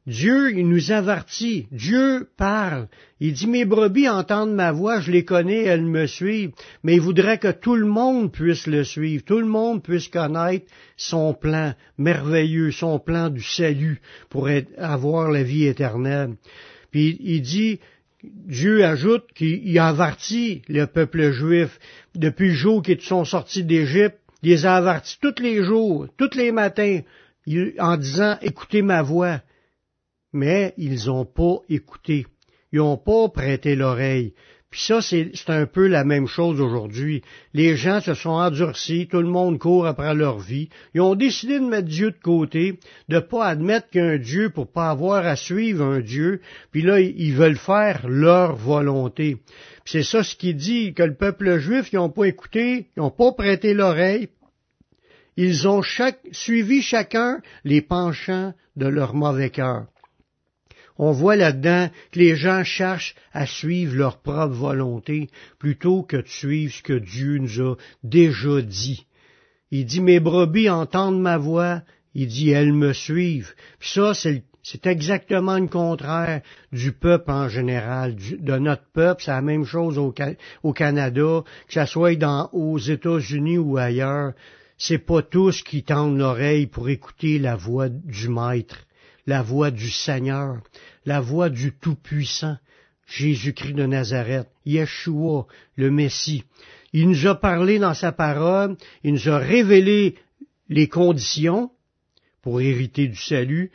Dieu, 0.07 0.57
il 0.57 0.69
nous 0.69 0.93
avertit. 0.93 1.67
Dieu 1.73 2.29
parle. 2.37 2.87
Il 3.19 3.33
dit, 3.33 3.49
mes 3.49 3.65
brebis 3.65 4.09
entendent 4.09 4.55
ma 4.55 4.71
voix, 4.71 5.01
je 5.01 5.11
les 5.11 5.25
connais, 5.25 5.65
elles 5.65 5.85
me 5.85 6.07
suivent. 6.07 6.53
Mais 6.85 6.95
il 6.95 7.01
voudrait 7.01 7.39
que 7.39 7.51
tout 7.51 7.75
le 7.75 7.87
monde 7.87 8.31
puisse 8.31 8.69
le 8.69 8.85
suivre, 8.85 9.25
tout 9.25 9.41
le 9.41 9.47
monde 9.47 9.83
puisse 9.83 10.09
connaître 10.09 10.67
son 10.97 11.35
plan 11.35 11.75
merveilleux, 11.99 12.71
son 12.71 13.01
plan 13.01 13.31
du 13.31 13.43
salut 13.43 14.01
pour 14.29 14.49
avoir 14.79 15.31
la 15.31 15.43
vie 15.43 15.67
éternelle. 15.67 16.37
Puis 16.93 17.19
il 17.21 17.43
dit, 17.43 17.81
Dieu 18.23 18.85
ajoute 18.85 19.25
qu'il 19.35 19.77
a 19.77 19.89
averti 19.89 20.63
le 20.69 20.87
peuple 20.87 21.33
juif 21.33 21.81
depuis 22.15 22.49
le 22.49 22.55
jour 22.55 22.81
qu'ils 22.81 23.01
sont 23.01 23.25
sortis 23.25 23.65
d'Égypte. 23.65 24.19
Il 24.43 24.51
les 24.51 24.67
a 24.67 24.77
avertis 24.77 25.19
tous 25.21 25.43
les 25.43 25.65
jours, 25.65 26.07
tous 26.17 26.37
les 26.37 26.53
matins, 26.53 27.01
en 27.81 27.97
disant, 27.97 28.37
écoutez 28.41 28.83
ma 28.83 29.03
voix 29.03 29.41
mais 30.37 30.75
ils 30.77 31.07
n'ont 31.07 31.25
pas 31.25 31.57
écouté. 31.69 32.27
Ils 32.73 32.79
n'ont 32.79 32.99
pas 32.99 33.29
prêté 33.31 33.75
l'oreille. 33.75 34.35
Puis 34.71 34.81
ça, 34.81 35.01
c'est 35.01 35.31
un 35.49 35.65
peu 35.65 35.87
la 35.87 36.05
même 36.05 36.27
chose 36.27 36.61
aujourd'hui. 36.61 37.23
Les 37.55 37.77
gens 37.77 38.01
se 38.01 38.13
sont 38.13 38.31
endurcis, 38.31 39.09
tout 39.11 39.23
le 39.23 39.29
monde 39.29 39.59
court 39.59 39.87
après 39.87 40.15
leur 40.15 40.39
vie. 40.39 40.69
Ils 40.93 41.01
ont 41.01 41.15
décidé 41.15 41.59
de 41.59 41.65
mettre 41.65 41.89
Dieu 41.89 42.11
de 42.11 42.19
côté, 42.23 42.79
de 43.09 43.19
pas 43.19 43.47
admettre 43.47 43.89
qu'un 43.89 44.19
Dieu 44.19 44.51
pour 44.51 44.71
pas 44.71 44.91
avoir 44.91 45.25
à 45.25 45.37
suivre 45.37 45.83
un 45.83 46.01
Dieu. 46.01 46.43
Puis 46.73 46.83
là, 46.83 47.01
ils 47.01 47.35
veulent 47.35 47.57
faire 47.57 48.07
leur 48.07 48.57
volonté. 48.57 49.37
Puis 49.85 49.93
c'est 49.93 50.03
ça 50.03 50.23
ce 50.23 50.35
qui 50.35 50.53
dit 50.53 50.93
que 50.93 51.05
le 51.05 51.15
peuple 51.15 51.59
juif, 51.59 51.91
ils 51.93 51.97
n'ont 51.97 52.11
pas 52.11 52.25
écouté, 52.25 52.89
ils 52.97 53.01
n'ont 53.01 53.11
pas 53.11 53.33
prêté 53.33 53.73
l'oreille. 53.73 54.29
Ils 55.39 55.67
ont 55.69 55.81
suivi 56.33 56.83
chacun 56.83 57.41
les 57.65 57.81
penchants 57.81 58.53
de 58.75 58.87
leur 58.87 59.15
mauvais 59.15 59.51
cœur 59.51 59.87
on 60.99 61.13
voit 61.13 61.37
là-dedans 61.37 61.91
que 62.13 62.19
les 62.19 62.37
gens 62.37 62.65
cherchent 62.65 63.15
à 63.33 63.47
suivre 63.47 63.95
leur 63.97 64.19
propre 64.19 64.55
volonté 64.55 65.29
plutôt 65.59 66.03
que 66.03 66.17
de 66.17 66.29
suivre 66.29 66.73
ce 66.73 66.83
que 66.83 66.99
Dieu 66.99 67.39
nous 67.39 67.61
a 67.61 67.77
déjà 68.03 68.63
dit. 68.63 69.07
Il 69.71 69.85
dit, 69.85 70.01
mes 70.01 70.21
brebis 70.21 70.71
entendent 70.71 71.21
ma 71.21 71.39
voix, 71.39 71.83
il 72.15 72.29
dit, 72.29 72.51
elles 72.51 72.73
me 72.73 72.93
suivent. 72.93 73.55
Puis 73.79 73.91
ça, 73.91 74.15
c'est 74.15 74.87
exactement 74.87 75.59
le 75.59 75.67
contraire 75.67 76.41
du 76.73 76.93
peuple 76.93 77.31
en 77.31 77.49
général, 77.49 78.15
de 78.17 78.59
notre 78.59 78.85
peuple. 78.93 79.23
C'est 79.25 79.33
la 79.33 79.43
même 79.43 79.65
chose 79.65 79.99
au, 79.99 80.13
Canada, 80.73 81.45
que 81.69 81.75
ce 81.75 81.85
soit 81.87 82.17
aux 82.53 82.79
États-Unis 82.79 83.59
ou 83.59 83.77
ailleurs. 83.77 84.33
C'est 84.79 84.99
pas 84.99 85.23
tous 85.23 85.63
qui 85.63 85.83
tendent 85.83 86.19
l'oreille 86.19 86.67
pour 86.67 86.89
écouter 86.89 87.39
la 87.39 87.57
voix 87.57 87.89
du 87.89 88.29
Maître 88.29 88.87
la 89.27 89.43
voix 89.43 89.71
du 89.71 89.91
Seigneur, 89.91 90.59
la 91.05 91.21
voix 91.21 91.51
du 91.51 91.73
Tout-Puissant, 91.73 92.57
Jésus-Christ 93.07 93.75
de 93.75 93.87
Nazareth, 93.87 94.49
Yeshua, 94.65 95.47
le 95.77 95.91
Messie. 95.91 96.45
Il 96.93 97.09
nous 97.09 97.27
a 97.27 97.35
parlé 97.35 97.79
dans 97.79 97.95
sa 97.95 98.13
parole, 98.13 98.77
il 99.05 99.15
nous 99.15 99.29
a 99.29 99.39
révélé 99.39 100.17
les 100.69 100.89
conditions 100.89 101.71
pour 102.43 102.61
hériter 102.61 103.09
du 103.09 103.17
salut. 103.17 103.71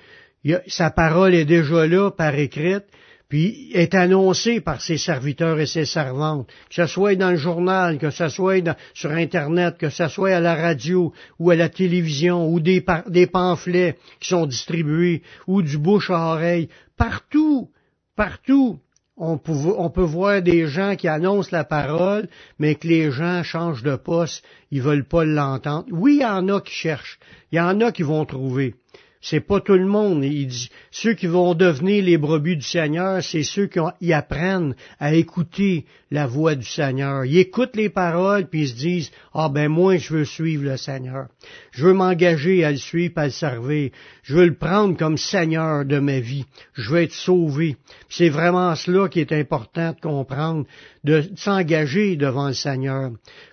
sa 0.67 0.91
parole 0.91 1.33
est 1.35 1.45
déjà 1.45 1.87
là 1.87 2.11
par 2.11 2.35
écrite, 2.35 2.85
puis 3.31 3.69
est 3.71 3.95
annoncé 3.95 4.59
par 4.59 4.81
ses 4.81 4.97
serviteurs 4.97 5.57
et 5.61 5.65
ses 5.65 5.85
servantes, 5.85 6.47
que 6.67 6.75
ce 6.75 6.85
soit 6.85 7.15
dans 7.15 7.31
le 7.31 7.37
journal, 7.37 7.97
que 7.97 8.09
ce 8.09 8.27
soit 8.27 8.61
sur 8.93 9.11
Internet, 9.11 9.77
que 9.77 9.89
ce 9.89 10.09
soit 10.09 10.35
à 10.35 10.41
la 10.41 10.53
radio 10.53 11.13
ou 11.39 11.49
à 11.49 11.55
la 11.55 11.69
télévision, 11.69 12.49
ou 12.49 12.59
des, 12.59 12.81
pamphlets 12.81 13.97
qui 14.19 14.27
sont 14.27 14.45
distribués, 14.45 15.21
ou 15.47 15.61
du 15.61 15.77
bouche 15.77 16.09
à 16.09 16.33
oreille, 16.33 16.67
partout, 16.97 17.69
partout, 18.17 18.79
on 19.15 19.37
peut, 19.37 19.53
on 19.77 19.89
peut, 19.89 20.01
voir 20.01 20.41
des 20.41 20.67
gens 20.67 20.97
qui 20.97 21.07
annoncent 21.07 21.51
la 21.53 21.63
parole, 21.63 22.27
mais 22.59 22.75
que 22.75 22.89
les 22.89 23.11
gens 23.11 23.43
changent 23.43 23.83
de 23.83 23.95
poste, 23.95 24.43
ils 24.71 24.81
veulent 24.81 25.07
pas 25.07 25.23
l'entendre. 25.23 25.85
Oui, 25.89 26.15
il 26.15 26.23
y 26.23 26.25
en 26.25 26.49
a 26.49 26.59
qui 26.59 26.73
cherchent, 26.73 27.17
il 27.53 27.59
y 27.59 27.61
en 27.61 27.79
a 27.79 27.93
qui 27.93 28.03
vont 28.03 28.25
trouver, 28.25 28.75
c'est 29.21 29.39
pas 29.39 29.59
tout 29.61 29.75
le 29.75 29.85
monde. 29.85 30.23
Il 30.25 30.47
dit, 30.47 30.69
ceux 30.89 31.13
qui 31.13 31.27
vont 31.27 31.53
devenir 31.53 32.03
les 32.03 32.17
brebis 32.17 32.57
du 32.57 32.65
Seigneur, 32.65 33.23
c'est 33.23 33.43
ceux 33.43 33.67
qui 33.67 34.13
apprennent 34.13 34.75
à 34.99 35.13
écouter 35.13 35.85
la 36.09 36.25
voix 36.25 36.55
du 36.55 36.65
Seigneur. 36.65 37.23
Ils 37.25 37.37
écoutent 37.37 37.75
les 37.75 37.89
paroles 37.89 38.47
puis 38.47 38.61
ils 38.61 38.69
se 38.69 38.75
disent, 38.75 39.11
ah 39.33 39.49
ben 39.49 39.69
moi 39.69 39.97
je 39.97 40.13
veux 40.13 40.25
suivre 40.25 40.63
le 40.63 40.75
Seigneur. 40.75 41.27
Je 41.71 41.85
veux 41.85 41.93
m'engager 41.93 42.65
à 42.65 42.71
le 42.71 42.77
suivre, 42.77 43.13
à 43.17 43.25
le 43.25 43.31
servir. 43.31 43.91
Je 44.23 44.35
veux 44.35 44.45
le 44.47 44.55
prendre 44.55 44.97
comme 44.97 45.17
Seigneur 45.17 45.85
de 45.85 45.99
ma 45.99 46.19
vie. 46.19 46.45
Je 46.73 46.89
veux 46.89 47.03
être 47.03 47.13
sauvé. 47.13 47.77
C'est 48.09 48.29
vraiment 48.29 48.75
cela 48.75 49.07
qui 49.07 49.19
est 49.19 49.31
important 49.31 49.93
de 49.93 49.99
comprendre, 50.01 50.65
de 51.03 51.23
s'engager 51.35 52.15
devant 52.15 52.47
le 52.47 52.53
Seigneur. 52.53 53.11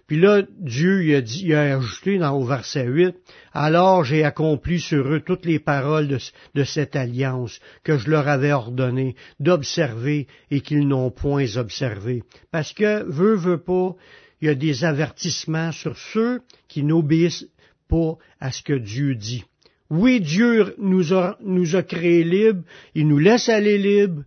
Puis 0.09 0.19
là, 0.19 0.43
Dieu 0.59 1.05
il 1.05 1.55
a, 1.55 1.77
ajouté 1.77 2.17
dans 2.17 2.35
au 2.35 2.45
verset 2.45 2.87
8, 2.87 3.15
Alors 3.53 4.05
j'ai 4.05 4.25
accompli 4.25 4.81
sur 4.81 5.07
eux 5.07 5.21
toutes 5.21 5.45
les 5.45 5.59
paroles 5.59 6.09
de, 6.09 6.19
de 6.55 6.65
cette 6.65 6.97
alliance 6.97 7.61
que 7.85 7.99
je 7.99 8.11
leur 8.11 8.27
avais 8.27 8.53
ordonné 8.53 9.17
d'observer 9.39 10.27
et 10.51 10.63
qu'ils 10.63 10.89
n'ont 10.89 11.11
point 11.11 11.45
observé. 11.57 12.23
Parce 12.51 12.73
que, 12.73 13.05
veut, 13.05 13.37
veut 13.37 13.61
pas, 13.61 13.97
il 14.41 14.47
y 14.47 14.51
a 14.51 14.55
des 14.55 14.83
avertissements 14.83 15.73
sur 15.73 15.99
ceux 15.99 16.41
qui 16.69 16.85
n'obéissent 16.85 17.47
pas 17.87 18.17
à 18.41 18.51
ce 18.51 18.63
que 18.63 18.79
Dieu 18.79 19.15
dit. 19.15 19.45
Oui, 19.91 20.21
Dieu 20.21 20.75
nous 20.79 21.13
a, 21.13 21.37
nous 21.43 21.77
a 21.77 21.83
créés 21.83 22.25
libres, 22.25 22.63
il 22.95 23.09
nous 23.09 23.19
laisse 23.19 23.51
aller 23.51 23.77
libres, 23.77 24.23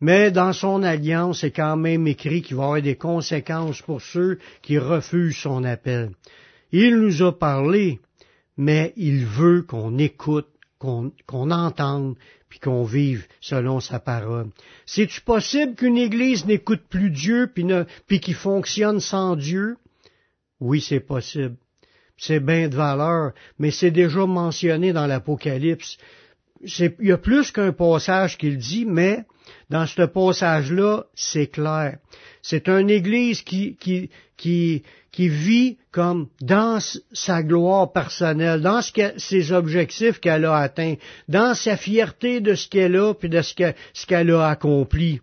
mais 0.00 0.30
dans 0.30 0.52
son 0.52 0.82
alliance, 0.82 1.40
c'est 1.40 1.50
quand 1.50 1.76
même 1.76 2.06
écrit 2.06 2.42
qu'il 2.42 2.56
va 2.56 2.62
y 2.62 2.66
avoir 2.66 2.82
des 2.82 2.96
conséquences 2.96 3.82
pour 3.82 4.00
ceux 4.00 4.38
qui 4.62 4.78
refusent 4.78 5.36
son 5.36 5.64
appel. 5.64 6.10
Il 6.72 6.96
nous 6.96 7.22
a 7.22 7.36
parlé, 7.36 8.00
mais 8.56 8.92
il 8.96 9.26
veut 9.26 9.62
qu'on 9.62 9.98
écoute, 9.98 10.48
qu'on 10.78 11.50
entende, 11.50 12.16
puis 12.48 12.58
qu'on 12.58 12.84
vive 12.84 13.26
selon 13.40 13.80
sa 13.80 14.00
parole. 14.00 14.48
C'est-tu 14.86 15.20
possible 15.20 15.74
qu'une 15.74 15.98
Église 15.98 16.46
n'écoute 16.46 16.82
plus 16.88 17.10
Dieu, 17.10 17.50
puis, 17.54 17.66
puis 18.06 18.20
qu'il 18.20 18.34
fonctionne 18.34 19.00
sans 19.00 19.36
Dieu? 19.36 19.76
Oui, 20.58 20.80
c'est 20.80 21.00
possible. 21.00 21.56
C'est 22.16 22.40
bien 22.40 22.68
de 22.68 22.76
valeur, 22.76 23.32
mais 23.58 23.70
c'est 23.70 23.90
déjà 23.90 24.26
mentionné 24.26 24.92
dans 24.92 25.06
l'Apocalypse. 25.06 25.96
Il 26.62 26.94
y 27.00 27.12
a 27.12 27.18
plus 27.18 27.52
qu'un 27.52 27.72
passage 27.72 28.36
qu'il 28.36 28.58
dit, 28.58 28.84
mais 28.84 29.24
dans 29.70 29.86
ce 29.86 30.02
passage-là, 30.02 31.04
c'est 31.14 31.46
clair. 31.46 31.98
C'est 32.42 32.68
une 32.68 32.90
Église 32.90 33.42
qui, 33.42 33.76
qui, 33.76 34.10
qui, 34.36 35.28
vit 35.28 35.78
comme 35.90 36.28
dans 36.40 36.78
sa 37.12 37.42
gloire 37.42 37.92
personnelle, 37.92 38.60
dans 38.60 38.80
ses 38.82 39.52
objectifs 39.52 40.20
qu'elle 40.20 40.44
a 40.44 40.56
atteints, 40.56 40.96
dans 41.28 41.54
sa 41.54 41.76
fierté 41.76 42.40
de 42.40 42.54
ce 42.54 42.68
qu'elle 42.68 42.96
a 42.96 43.14
puis 43.14 43.28
de 43.28 43.42
ce 43.42 44.06
qu'elle 44.06 44.30
a 44.30 44.48
accompli. 44.48 45.20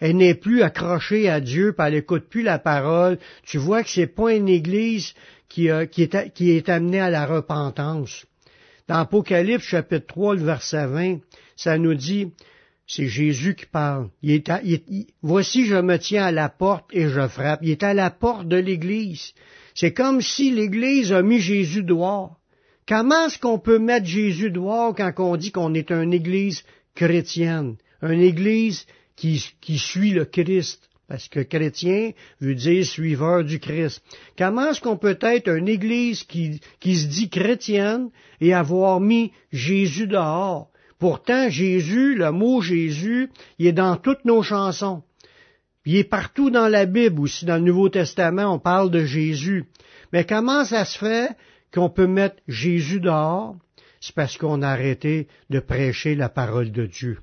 Elle 0.00 0.16
n'est 0.16 0.34
plus 0.34 0.62
accrochée 0.62 1.28
à 1.28 1.40
Dieu, 1.40 1.74
puis 1.76 1.86
elle 1.86 1.94
n'écoute 1.94 2.28
plus 2.28 2.42
la 2.42 2.58
parole. 2.58 3.18
Tu 3.44 3.58
vois 3.58 3.82
que 3.82 3.90
c'est 3.90 4.06
pas 4.06 4.32
une 4.32 4.48
Église 4.48 5.14
qui 5.48 5.68
est 5.68 6.68
amenée 6.68 7.00
à 7.00 7.10
la 7.10 7.26
repentance. 7.26 8.26
Dans 8.92 8.98
Apocalypse 8.98 9.64
chapitre 9.64 10.06
3, 10.06 10.34
le 10.34 10.44
verset 10.44 10.86
20, 10.86 11.20
ça 11.56 11.78
nous 11.78 11.94
dit, 11.94 12.28
c'est 12.86 13.06
Jésus 13.06 13.54
qui 13.54 13.64
parle. 13.64 14.10
voici, 15.22 15.64
je 15.64 15.76
me 15.76 15.96
tiens 15.96 16.26
à 16.26 16.30
la 16.30 16.50
porte 16.50 16.84
et 16.92 17.08
je 17.08 17.26
frappe. 17.26 17.60
Il 17.62 17.70
est 17.70 17.82
à 17.84 17.94
la 17.94 18.10
porte 18.10 18.48
de 18.48 18.58
l'Église. 18.58 19.32
C'est 19.74 19.94
comme 19.94 20.20
si 20.20 20.50
l'Église 20.50 21.10
a 21.10 21.22
mis 21.22 21.40
Jésus 21.40 21.82
dehors. 21.82 22.36
Comment 22.86 23.28
est-ce 23.28 23.38
qu'on 23.38 23.58
peut 23.58 23.78
mettre 23.78 24.04
Jésus 24.04 24.50
dehors 24.50 24.94
quand 24.94 25.14
on 25.20 25.36
dit 25.38 25.52
qu'on 25.52 25.72
est 25.72 25.90
une 25.90 26.12
Église 26.12 26.62
chrétienne, 26.94 27.76
une 28.02 28.20
Église 28.20 28.84
qui, 29.16 29.42
qui 29.62 29.78
suit 29.78 30.10
le 30.10 30.26
Christ? 30.26 30.90
Parce 31.12 31.28
que 31.28 31.40
chrétien 31.40 32.12
veut 32.40 32.54
dire 32.54 32.86
suiveur 32.86 33.44
du 33.44 33.58
Christ. 33.58 34.02
Comment 34.38 34.70
est-ce 34.70 34.80
qu'on 34.80 34.96
peut 34.96 35.18
être 35.20 35.48
une 35.48 35.68
Église 35.68 36.22
qui, 36.22 36.58
se 36.82 37.06
dit 37.06 37.28
chrétienne 37.28 38.08
et 38.40 38.54
avoir 38.54 38.98
mis 38.98 39.30
Jésus 39.52 40.06
dehors? 40.06 40.70
Pourtant, 40.98 41.50
Jésus, 41.50 42.14
le 42.14 42.32
mot 42.32 42.62
Jésus, 42.62 43.28
il 43.58 43.66
est 43.66 43.72
dans 43.72 43.96
toutes 43.96 44.24
nos 44.24 44.42
chansons. 44.42 45.02
Il 45.84 45.96
est 45.96 46.04
partout 46.04 46.48
dans 46.48 46.68
la 46.68 46.86
Bible 46.86 47.20
aussi, 47.20 47.44
dans 47.44 47.56
le 47.56 47.64
Nouveau 47.64 47.90
Testament, 47.90 48.54
on 48.54 48.58
parle 48.58 48.90
de 48.90 49.04
Jésus. 49.04 49.66
Mais 50.14 50.24
comment 50.24 50.64
ça 50.64 50.86
se 50.86 50.96
fait 50.96 51.36
qu'on 51.74 51.90
peut 51.90 52.06
mettre 52.06 52.36
Jésus 52.48 53.00
dehors? 53.00 53.54
C'est 54.00 54.14
parce 54.14 54.38
qu'on 54.38 54.62
a 54.62 54.68
arrêté 54.68 55.28
de 55.50 55.60
prêcher 55.60 56.14
la 56.14 56.30
parole 56.30 56.72
de 56.72 56.86
Dieu. 56.86 57.18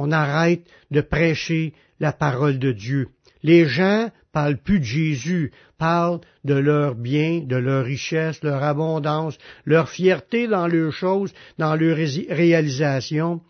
On 0.00 0.12
arrête 0.12 0.62
de 0.90 1.00
prêcher 1.00 1.72
la 1.98 2.12
parole 2.12 2.58
de 2.58 2.72
Dieu. 2.72 3.08
Les 3.42 3.66
gens 3.66 4.10
parlent 4.32 4.58
plus 4.58 4.78
de 4.78 4.84
Jésus, 4.84 5.52
parlent 5.78 6.20
de 6.44 6.54
leurs 6.54 6.94
biens, 6.94 7.40
de 7.44 7.56
leur 7.56 7.84
richesse, 7.84 8.42
leur 8.42 8.62
abondance, 8.62 9.36
leur 9.64 9.88
fierté 9.88 10.46
dans 10.46 10.68
leurs 10.68 10.92
choses, 10.92 11.32
dans 11.58 11.74
leurs 11.74 11.96
réalisations. 11.96 13.40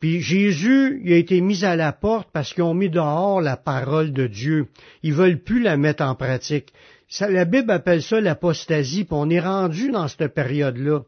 Puis 0.00 0.20
Jésus, 0.20 1.00
il 1.04 1.12
a 1.14 1.16
été 1.16 1.40
mis 1.40 1.64
à 1.64 1.74
la 1.74 1.92
porte 1.92 2.28
parce 2.32 2.52
qu'ils 2.52 2.64
ont 2.64 2.74
mis 2.74 2.90
dehors 2.90 3.40
la 3.40 3.56
parole 3.56 4.12
de 4.12 4.26
Dieu. 4.26 4.66
Ils 5.02 5.14
veulent 5.14 5.42
plus 5.42 5.62
la 5.62 5.78
mettre 5.78 6.04
en 6.04 6.14
pratique. 6.14 6.72
La 7.20 7.44
Bible 7.44 7.70
appelle 7.70 8.02
ça 8.02 8.20
l'apostasie, 8.20 9.04
puis 9.04 9.16
on 9.16 9.30
est 9.30 9.40
rendu 9.40 9.90
dans 9.90 10.08
cette 10.08 10.34
période-là. 10.34 11.02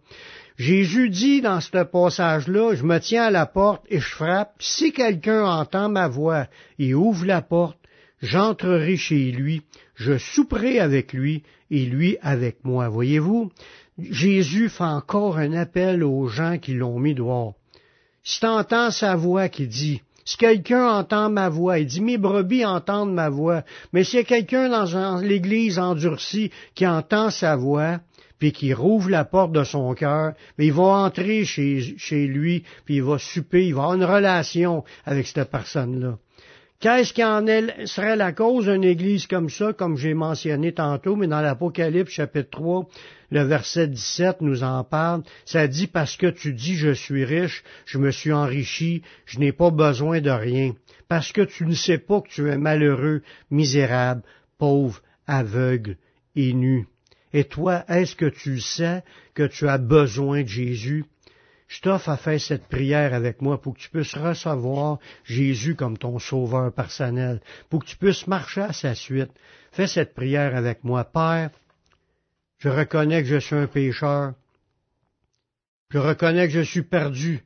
Jésus 0.58 1.08
dit 1.08 1.40
dans 1.40 1.60
ce 1.60 1.84
passage-là, 1.84 2.74
je 2.74 2.82
me 2.82 2.98
tiens 2.98 3.26
à 3.26 3.30
la 3.30 3.46
porte 3.46 3.84
et 3.88 4.00
je 4.00 4.08
frappe. 4.08 4.56
Si 4.58 4.92
quelqu'un 4.92 5.44
entend 5.44 5.88
ma 5.88 6.08
voix 6.08 6.48
et 6.80 6.94
ouvre 6.94 7.24
la 7.24 7.42
porte, 7.42 7.78
j'entrerai 8.20 8.96
chez 8.96 9.30
lui, 9.30 9.62
je 9.94 10.18
souperai 10.18 10.80
avec 10.80 11.12
lui 11.12 11.44
et 11.70 11.86
lui 11.86 12.16
avec 12.22 12.64
moi. 12.64 12.88
Voyez-vous, 12.88 13.52
Jésus 14.00 14.68
fait 14.68 14.82
encore 14.82 15.38
un 15.38 15.52
appel 15.52 16.02
aux 16.02 16.26
gens 16.26 16.58
qui 16.58 16.74
l'ont 16.74 16.98
mis 16.98 17.14
dehors. 17.14 17.54
Si 18.24 18.40
tu 18.40 18.46
entends 18.46 18.90
sa 18.90 19.14
voix 19.14 19.48
qui 19.48 19.68
dit, 19.68 20.02
si 20.24 20.36
quelqu'un 20.36 20.88
entend 20.88 21.30
ma 21.30 21.48
voix, 21.48 21.78
il 21.78 21.86
dit 21.86 22.00
mes 22.00 22.18
brebis 22.18 22.66
entendent 22.66 23.14
ma 23.14 23.28
voix, 23.28 23.62
mais 23.92 24.02
a 24.02 24.22
quelqu'un 24.24 24.68
dans 24.68 25.18
l'église 25.18 25.78
endurcie 25.78 26.50
qui 26.74 26.86
entend 26.86 27.30
sa 27.30 27.54
voix, 27.54 28.00
puis 28.38 28.52
qui 28.52 28.72
rouvre 28.72 29.10
la 29.10 29.24
porte 29.24 29.52
de 29.52 29.64
son 29.64 29.92
cœur, 29.94 30.32
mais 30.56 30.66
il 30.66 30.72
va 30.72 30.82
entrer 30.82 31.44
chez, 31.44 32.26
lui, 32.26 32.64
puis 32.84 32.96
il 32.96 33.02
va 33.02 33.18
souper, 33.18 33.66
il 33.66 33.74
va 33.74 33.82
avoir 33.82 33.96
une 33.96 34.04
relation 34.04 34.84
avec 35.04 35.26
cette 35.26 35.50
personne-là. 35.50 36.18
Qu'est-ce 36.80 37.12
qui 37.12 37.24
en 37.24 37.44
serait 37.86 38.14
la 38.14 38.30
cause 38.32 38.66
d'une 38.66 38.84
église 38.84 39.26
comme 39.26 39.50
ça, 39.50 39.72
comme 39.72 39.96
j'ai 39.96 40.14
mentionné 40.14 40.72
tantôt, 40.72 41.16
mais 41.16 41.26
dans 41.26 41.40
l'Apocalypse 41.40 42.12
chapitre 42.12 42.50
3, 42.50 42.88
le 43.32 43.42
verset 43.42 43.88
17 43.88 44.42
nous 44.42 44.62
en 44.62 44.84
parle. 44.84 45.24
Ça 45.44 45.66
dit 45.66 45.88
parce 45.88 46.16
que 46.16 46.28
tu 46.28 46.52
dis 46.52 46.76
je 46.76 46.92
suis 46.92 47.24
riche, 47.24 47.64
je 47.84 47.98
me 47.98 48.12
suis 48.12 48.32
enrichi, 48.32 49.02
je 49.26 49.40
n'ai 49.40 49.50
pas 49.50 49.72
besoin 49.72 50.20
de 50.20 50.30
rien. 50.30 50.72
Parce 51.08 51.32
que 51.32 51.40
tu 51.40 51.66
ne 51.66 51.74
sais 51.74 51.98
pas 51.98 52.20
que 52.20 52.28
tu 52.28 52.48
es 52.48 52.58
malheureux, 52.58 53.22
misérable, 53.50 54.22
pauvre, 54.56 55.02
aveugle 55.26 55.96
et 56.36 56.52
nu. 56.52 56.86
Et 57.32 57.44
toi, 57.44 57.84
est-ce 57.88 58.16
que 58.16 58.26
tu 58.26 58.60
sais 58.60 59.02
que 59.34 59.44
tu 59.44 59.68
as 59.68 59.78
besoin 59.78 60.42
de 60.42 60.48
Jésus? 60.48 61.04
Je 61.68 61.82
t'offre 61.82 62.08
à 62.08 62.16
faire 62.16 62.40
cette 62.40 62.66
prière 62.66 63.12
avec 63.12 63.42
moi 63.42 63.60
pour 63.60 63.74
que 63.74 63.80
tu 63.80 63.90
puisses 63.90 64.16
recevoir 64.16 64.98
Jésus 65.24 65.74
comme 65.74 65.98
ton 65.98 66.18
sauveur 66.18 66.72
personnel, 66.72 67.42
pour 67.68 67.84
que 67.84 67.90
tu 67.90 67.96
puisses 67.96 68.26
marcher 68.26 68.62
à 68.62 68.72
sa 68.72 68.94
suite. 68.94 69.30
Fais 69.72 69.86
cette 69.86 70.14
prière 70.14 70.56
avec 70.56 70.82
moi. 70.82 71.04
Père, 71.04 71.50
je 72.58 72.70
reconnais 72.70 73.22
que 73.22 73.28
je 73.28 73.38
suis 73.38 73.54
un 73.54 73.66
pécheur. 73.66 74.32
Je 75.90 75.98
reconnais 75.98 76.46
que 76.46 76.54
je 76.54 76.60
suis 76.60 76.82
perdu. 76.82 77.44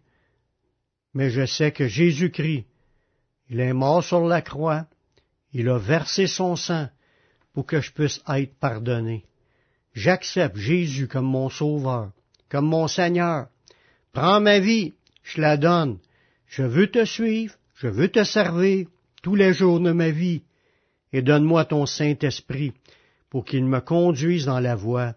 Mais 1.14 1.30
je 1.30 1.44
sais 1.44 1.72
que 1.72 1.88
Jésus-Christ, 1.88 2.64
il 3.50 3.60
est 3.60 3.72
mort 3.72 4.04
sur 4.04 4.24
la 4.24 4.40
croix. 4.40 4.86
Il 5.52 5.68
a 5.68 5.78
versé 5.78 6.28
son 6.28 6.54
sang 6.54 6.88
pour 7.52 7.66
que 7.66 7.80
je 7.80 7.92
puisse 7.92 8.22
être 8.28 8.58
pardonné. 8.58 9.26
J'accepte 9.94 10.56
Jésus 10.56 11.08
comme 11.08 11.26
mon 11.26 11.48
sauveur, 11.48 12.10
comme 12.48 12.66
mon 12.66 12.88
Seigneur. 12.88 13.48
Prends 14.12 14.40
ma 14.40 14.58
vie, 14.58 14.94
je 15.22 15.40
la 15.40 15.56
donne. 15.56 15.98
Je 16.46 16.62
veux 16.62 16.90
te 16.90 17.04
suivre, 17.04 17.54
je 17.74 17.88
veux 17.88 18.08
te 18.08 18.24
servir 18.24 18.86
tous 19.22 19.34
les 19.34 19.52
jours 19.52 19.80
de 19.80 19.92
ma 19.92 20.10
vie. 20.10 20.42
Et 21.12 21.22
donne-moi 21.22 21.64
ton 21.66 21.86
Saint-Esprit 21.86 22.72
pour 23.30 23.44
qu'il 23.44 23.64
me 23.64 23.80
conduise 23.80 24.46
dans 24.46 24.60
la 24.60 24.74
voie 24.74 25.14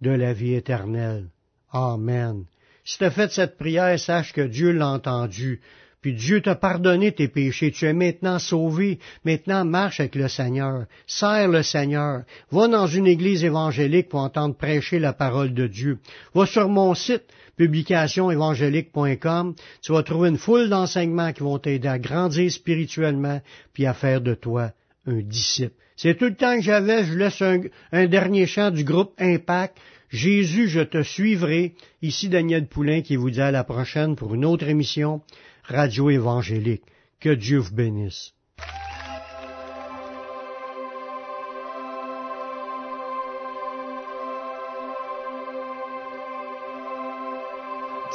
de 0.00 0.10
la 0.10 0.32
vie 0.32 0.54
éternelle. 0.54 1.28
Amen. 1.70 2.44
Si 2.84 2.98
tu 2.98 3.04
as 3.04 3.28
cette 3.28 3.56
prière, 3.56 3.98
sache 3.98 4.32
que 4.32 4.42
Dieu 4.42 4.72
l'a 4.72 4.88
entendu 4.88 5.60
puis 6.04 6.12
Dieu 6.12 6.42
t'a 6.42 6.54
pardonné 6.54 7.12
tes 7.12 7.28
péchés, 7.28 7.70
tu 7.70 7.86
es 7.86 7.94
maintenant 7.94 8.38
sauvé, 8.38 8.98
maintenant 9.24 9.64
marche 9.64 10.00
avec 10.00 10.16
le 10.16 10.28
Seigneur, 10.28 10.84
serre 11.06 11.48
le 11.48 11.62
Seigneur, 11.62 12.24
va 12.50 12.68
dans 12.68 12.86
une 12.86 13.06
église 13.06 13.42
évangélique 13.42 14.10
pour 14.10 14.20
entendre 14.20 14.54
prêcher 14.54 14.98
la 14.98 15.14
parole 15.14 15.54
de 15.54 15.66
Dieu, 15.66 15.96
va 16.34 16.44
sur 16.44 16.68
mon 16.68 16.94
site 16.94 17.22
publicationévangélique.com, 17.56 19.54
tu 19.80 19.92
vas 19.92 20.02
trouver 20.02 20.28
une 20.28 20.36
foule 20.36 20.68
d'enseignements 20.68 21.32
qui 21.32 21.42
vont 21.42 21.58
t'aider 21.58 21.88
à 21.88 21.98
grandir 21.98 22.52
spirituellement, 22.52 23.40
puis 23.72 23.86
à 23.86 23.94
faire 23.94 24.20
de 24.20 24.34
toi 24.34 24.72
un 25.06 25.22
disciple. 25.22 25.72
C'est 25.96 26.18
tout 26.18 26.26
le 26.26 26.36
temps 26.36 26.56
que 26.56 26.62
j'avais, 26.62 27.04
je 27.04 27.14
laisse 27.14 27.40
un, 27.40 27.62
un 27.92 28.06
dernier 28.08 28.44
chant 28.44 28.70
du 28.70 28.84
groupe 28.84 29.14
Impact. 29.18 29.78
Jésus, 30.10 30.68
je 30.68 30.80
te 30.80 31.02
suivrai. 31.02 31.72
Ici 32.02 32.28
Daniel 32.28 32.66
Poulain 32.66 33.00
qui 33.00 33.16
vous 33.16 33.30
dit 33.30 33.40
à 33.40 33.50
la 33.50 33.64
prochaine 33.64 34.16
pour 34.16 34.34
une 34.34 34.44
autre 34.44 34.68
émission 34.68 35.22
radio 35.66 36.10
évangélique. 36.10 36.84
Que 37.20 37.30
Dieu 37.30 37.58
vous 37.58 37.74
bénisse. 37.74 38.32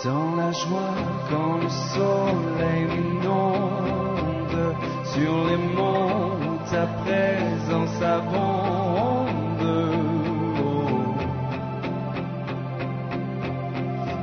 Dans 0.04 0.36
la 0.36 0.52
joie, 0.52 0.96
quand 1.30 1.58
le 1.58 1.70
soleil 1.70 2.86
m'inonde, 2.86 4.76
sur 5.14 5.48
les 5.48 5.58
monts, 5.58 6.58
ta 6.72 6.86
présence 7.04 8.02
abonde. 8.02 9.30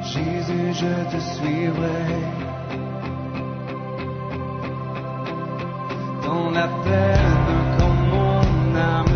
Jésus, 0.02 0.72
je 0.72 1.10
te 1.10 1.20
suivrai. 1.34 2.45
La 6.56 6.68
peine. 6.84 7.16
en 8.76 9.15